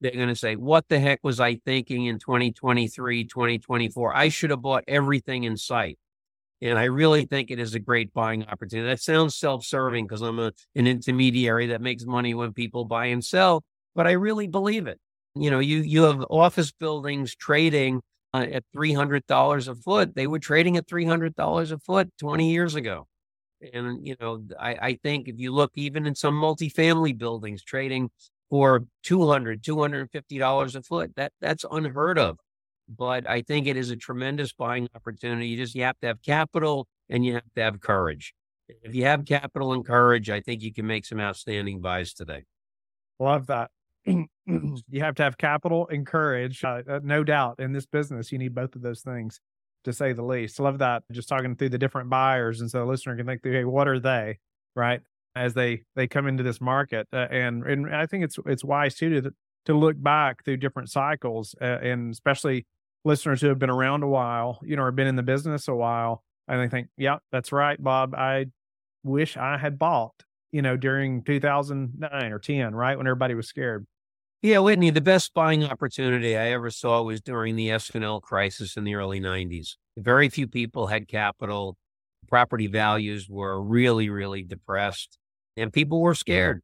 they're 0.01 0.12
going 0.12 0.27
to 0.27 0.36
say, 0.36 0.56
What 0.56 0.88
the 0.88 0.99
heck 0.99 1.19
was 1.23 1.39
I 1.39 1.56
thinking 1.56 2.06
in 2.06 2.19
2023, 2.19 3.23
2024? 3.23 4.15
I 4.15 4.30
should 4.30 4.51
have 4.51 4.62
bought 4.62 4.84
everything 4.88 5.45
in 5.45 5.58
sight. 5.58 5.97
And 6.62 6.80
I 6.80 6.86
really 6.86 7.26
think 7.26 7.52
it 7.52 7.60
is 7.60 7.76
a 7.76 7.80
great 7.80 8.13
buying 8.13 8.46
opportunity. 8.46 8.88
That 8.89 9.02
sounds 9.02 9.36
self 9.36 9.63
serving 9.65 10.08
because 10.08 10.22
I'm 10.22 10.39
a, 10.39 10.52
an 10.76 10.88
intermediary 10.88 11.67
that 11.67 11.82
makes 11.82 12.06
money 12.06 12.34
when 12.34 12.54
people 12.54 12.86
buy 12.86 13.08
and 13.08 13.24
sell, 13.24 13.63
but 13.96 14.08
I 14.08 14.12
really 14.13 14.48
believe 14.48 14.88
it. 14.88 15.00
You 15.36 15.52
know, 15.52 15.60
you, 15.60 15.80
you 15.80 16.04
have 16.04 16.26
office 16.32 16.72
buildings 16.72 17.36
trading 17.36 18.02
uh, 18.34 18.48
at 18.52 18.63
$300 18.74 19.67
a 19.67 19.76
foot. 19.76 20.15
They 20.15 20.26
were 20.28 20.39
trading 20.39 20.78
at 20.78 20.88
$300 20.88 21.72
a 21.72 21.78
foot 21.80 22.10
20 22.20 22.50
years 22.52 22.74
ago. 22.76 23.08
And, 23.74 24.06
you 24.08 24.15
know, 24.20 24.43
I, 24.60 24.70
I 24.82 25.00
think 25.04 25.28
if 25.28 25.39
you 25.39 25.52
look 25.52 25.72
even 25.76 26.06
in 26.06 26.15
some 26.15 26.36
multifamily 26.36 27.17
buildings 27.17 27.63
trading 27.63 28.10
for 28.50 28.86
200 29.04 29.63
$250 29.63 30.76
a 30.76 30.82
foot. 30.84 31.13
That 31.15 31.34
that's 31.41 31.65
unheard 31.72 32.20
of. 32.20 32.38
But 32.89 33.30
I 33.30 33.41
think 33.41 33.67
it 33.67 33.78
is 33.78 33.89
a 33.91 33.95
tremendous 33.95 34.54
buying 34.54 34.88
opportunity. 34.95 35.47
You 35.47 35.58
just 35.58 35.76
you 35.76 35.84
have 35.84 36.00
to 36.00 36.08
have 36.08 36.21
capital 36.21 36.88
and 37.10 37.26
you 37.26 37.36
have 37.36 37.54
to 37.56 37.62
have 37.62 37.80
courage. 37.80 38.34
If 38.69 38.95
you 38.95 39.06
have 39.06 39.26
capital 39.26 39.73
and 39.73 39.86
courage, 39.86 40.30
I 40.30 40.41
think 40.41 40.62
you 40.62 40.73
can 40.73 40.88
make 40.88 41.06
some 41.06 41.19
outstanding 41.19 41.82
buys 41.82 42.13
today. 42.13 42.43
Love 43.19 43.47
that. 43.47 43.71
you 44.06 44.28
have 45.00 45.15
to 45.15 45.23
have 45.23 45.38
capital 45.38 45.88
and 45.89 46.06
courage, 46.06 46.63
uh, 46.63 46.82
uh, 46.89 47.00
no 47.04 47.23
doubt. 47.23 47.60
In 47.60 47.73
this 47.73 47.86
business, 47.86 48.32
you 48.32 48.38
need 48.38 48.54
both 48.56 48.76
of 48.76 48.82
those 48.82 49.02
things, 49.02 49.39
to 49.84 49.93
say 49.93 50.13
the 50.13 50.23
least. 50.23 50.60
Love 50.60 50.80
that. 50.80 51.04
Just 51.12 51.30
talking 51.30 51.56
through 51.56 51.69
the 51.69 51.78
different 51.78 52.10
buyers, 52.10 52.62
and 52.62 52.69
so 52.69 52.80
the 52.80 52.86
listener 52.86 53.15
can 53.15 53.26
think, 53.26 53.41
through, 53.41 53.54
"Hey, 53.54 53.65
what 53.65 53.88
are 53.88 54.00
they?" 54.00 54.39
Right? 54.76 55.02
as 55.38 55.54
they 55.54 55.84
they 55.95 56.08
come 56.08 56.28
into 56.28 56.43
this 56.43 56.60
market. 56.60 57.08
Uh, 57.13 57.28
and 57.30 57.63
and 57.63 57.95
I 57.95 58.06
think 58.06 58.23
it's 58.23 58.38
it's 58.45 58.63
wise 58.63 58.95
too 58.95 59.21
to 59.21 59.32
to 59.65 59.73
look 59.73 60.02
back 60.02 60.43
through 60.43 60.58
different 60.58 60.89
cycles, 60.89 61.56
uh, 61.62 61.80
and 61.82 62.12
especially 62.12 62.65
listeners 63.08 63.41
who 63.41 63.48
have 63.48 63.60
been 63.60 63.70
around 63.70 64.04
a 64.04 64.08
while, 64.08 64.60
you 64.63 64.76
know, 64.76 64.84
or 64.84 64.91
been 64.91 65.08
in 65.08 65.15
the 65.15 65.24
business 65.24 65.67
a 65.67 65.76
while, 65.76 66.24
and 66.48 66.62
they 66.62 66.67
think, 66.67 66.89
"Yeah, 66.98 67.17
that's 67.32 67.52
right, 67.52 67.82
Bob. 67.82 68.13
I 68.13 68.48
wish 69.04 69.38
I 69.38 69.58
had 69.58 69.80
bought." 69.80 70.24
You 70.52 70.62
know, 70.62 70.78
during 70.78 71.24
2009 71.24 72.32
or 72.32 72.39
10, 72.39 72.76
right 72.76 72.98
when 72.98 73.08
everybody 73.08 73.34
was 73.34 73.48
scared. 73.48 73.86
Yeah, 74.41 74.60
Whitney, 74.60 74.91
the 74.91 75.02
best 75.02 75.34
buying 75.34 75.63
opportunity 75.63 76.38
I 76.38 76.52
ever 76.52 76.70
saw 76.70 77.02
was 77.02 77.22
during 77.22 77.56
the 77.56 77.72
S&L 77.72 78.22
crisis 78.22 78.78
in 78.78 78.84
the 78.84 78.93
early 78.93 79.20
90s. 79.20 79.78
Very 79.98 80.30
few 80.30 80.48
people 80.48 80.88
had 80.88 81.08
capital. 81.08 81.76
Property 82.30 82.67
values 82.67 83.28
were 83.28 83.62
really, 83.62 84.10
really 84.10 84.43
depressed 84.43 85.17
and 85.58 85.74
people 85.74 86.00
were 86.00 86.15
scared 86.15 86.62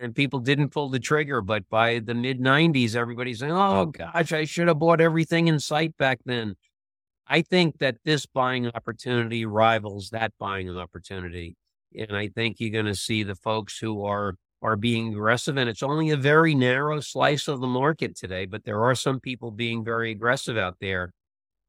and 0.00 0.14
people 0.14 0.40
didn't 0.40 0.70
pull 0.70 0.88
the 0.88 0.98
trigger. 0.98 1.40
But 1.40 1.68
by 1.68 1.98
the 1.98 2.14
mid 2.14 2.40
90s, 2.40 2.94
everybody's 2.94 3.40
saying, 3.40 3.52
oh 3.52 3.86
gosh, 3.86 4.32
I 4.32 4.44
should 4.44 4.68
have 4.68 4.78
bought 4.78 5.00
everything 5.00 5.48
in 5.48 5.60
sight 5.60 5.96
back 5.96 6.20
then. 6.24 6.54
I 7.26 7.42
think 7.42 7.78
that 7.78 7.96
this 8.04 8.26
buying 8.26 8.68
opportunity 8.68 9.44
rivals 9.46 10.10
that 10.10 10.32
buying 10.38 10.68
opportunity. 10.76 11.56
And 11.96 12.16
I 12.16 12.28
think 12.28 12.56
you're 12.58 12.70
going 12.70 12.86
to 12.86 12.94
see 12.94 13.22
the 13.22 13.36
folks 13.36 13.78
who 13.78 14.04
are 14.04 14.34
are 14.62 14.76
being 14.76 15.14
aggressive 15.14 15.56
and 15.56 15.70
it's 15.70 15.82
only 15.82 16.10
a 16.10 16.16
very 16.18 16.54
narrow 16.54 17.00
slice 17.00 17.48
of 17.48 17.60
the 17.62 17.66
market 17.66 18.14
today 18.14 18.44
but 18.44 18.62
there 18.64 18.84
are 18.84 18.94
some 18.94 19.18
people 19.18 19.50
being 19.50 19.82
very 19.82 20.10
aggressive 20.10 20.58
out 20.58 20.76
there 20.82 21.14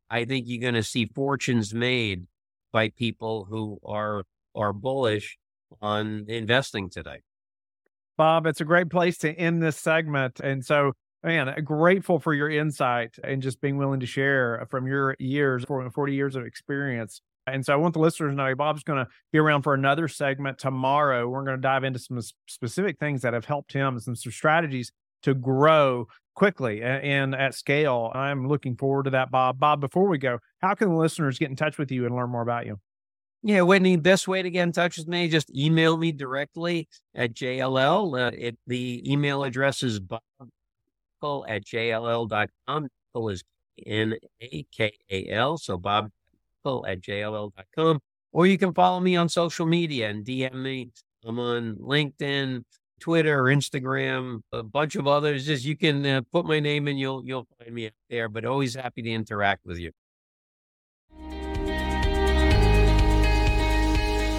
i 0.09 0.25
think 0.25 0.43
you're 0.45 0.59
going 0.59 0.73
to 0.73 0.83
see 0.83 1.05
fortunes 1.05 1.73
made 1.73 2.27
by 2.73 2.89
people 2.89 3.45
who 3.49 3.79
are 3.85 4.25
are 4.55 4.73
bullish 4.73 5.37
on 5.81 6.25
investing 6.27 6.89
today. 6.89 7.21
Bob, 8.21 8.45
it's 8.45 8.61
a 8.61 8.65
great 8.65 8.91
place 8.91 9.17
to 9.17 9.33
end 9.33 9.63
this 9.63 9.77
segment. 9.77 10.39
And 10.41 10.63
so, 10.63 10.91
man, 11.23 11.49
uh, 11.49 11.55
grateful 11.61 12.19
for 12.19 12.35
your 12.35 12.51
insight 12.51 13.15
and 13.23 13.41
just 13.41 13.59
being 13.61 13.79
willing 13.79 13.99
to 13.99 14.05
share 14.05 14.63
from 14.69 14.85
your 14.85 15.15
years, 15.17 15.65
40 15.65 16.13
years 16.13 16.35
of 16.35 16.45
experience. 16.45 17.19
And 17.47 17.65
so 17.65 17.73
I 17.73 17.77
want 17.77 17.95
the 17.95 17.99
listeners 17.99 18.33
to 18.33 18.35
know 18.35 18.53
Bob's 18.53 18.83
going 18.83 19.03
to 19.03 19.09
be 19.31 19.39
around 19.39 19.63
for 19.63 19.73
another 19.73 20.07
segment 20.07 20.59
tomorrow. 20.59 21.27
We're 21.27 21.43
going 21.43 21.57
to 21.57 21.61
dive 21.63 21.83
into 21.83 21.97
some 21.97 22.21
specific 22.47 22.99
things 22.99 23.23
that 23.23 23.33
have 23.33 23.45
helped 23.45 23.73
him 23.73 23.99
some 23.99 24.13
strategies 24.13 24.91
to 25.23 25.33
grow 25.33 26.05
quickly 26.35 26.83
and 26.83 27.33
at 27.33 27.55
scale. 27.55 28.11
I'm 28.13 28.47
looking 28.47 28.75
forward 28.75 29.05
to 29.05 29.09
that, 29.09 29.31
Bob. 29.31 29.57
Bob, 29.57 29.81
before 29.81 30.07
we 30.07 30.19
go, 30.19 30.37
how 30.61 30.75
can 30.75 30.89
the 30.89 30.95
listeners 30.95 31.39
get 31.39 31.49
in 31.49 31.55
touch 31.55 31.79
with 31.79 31.91
you 31.91 32.05
and 32.05 32.15
learn 32.15 32.29
more 32.29 32.43
about 32.43 32.67
you? 32.67 32.79
Yeah, 33.43 33.61
Whitney, 33.61 33.97
best 33.97 34.27
way 34.27 34.43
to 34.43 34.51
get 34.51 34.63
in 34.63 34.71
touch 34.71 34.97
with 34.97 35.07
me, 35.07 35.27
just 35.27 35.49
email 35.55 35.97
me 35.97 36.11
directly 36.11 36.87
at 37.15 37.33
JLL. 37.33 38.27
Uh, 38.27 38.31
it, 38.37 38.57
the 38.67 39.01
email 39.11 39.43
address 39.43 39.81
is 39.81 39.99
bob 39.99 40.21
at 41.47 41.65
jll.com. 41.65 42.87
Knakal 43.15 43.31
is 43.31 43.43
N 43.85 44.15
A 44.41 44.65
K 44.71 44.91
A 45.09 45.27
L. 45.29 45.57
So 45.57 45.77
bob 45.77 46.11
at 46.65 47.01
jll.com. 47.01 47.99
Or 48.31 48.45
you 48.47 48.57
can 48.57 48.73
follow 48.73 48.99
me 48.99 49.15
on 49.15 49.27
social 49.27 49.65
media 49.65 50.09
and 50.09 50.25
DM 50.25 50.53
me. 50.53 50.91
I'm 51.25 51.39
on 51.39 51.75
LinkedIn, 51.75 52.63
Twitter, 52.99 53.43
Instagram, 53.43 54.41
a 54.51 54.63
bunch 54.63 54.95
of 54.95 55.07
others. 55.07 55.45
Just 55.45 55.65
you 55.65 55.75
can 55.75 56.05
uh, 56.05 56.21
put 56.31 56.45
my 56.45 56.59
name 56.59 56.87
in, 56.87 56.97
you'll 56.97 57.25
you'll 57.25 57.47
find 57.59 57.73
me 57.73 57.87
out 57.87 57.91
there. 58.09 58.29
But 58.29 58.45
always 58.45 58.75
happy 58.75 59.01
to 59.01 59.09
interact 59.09 59.65
with 59.65 59.77
you. 59.79 59.91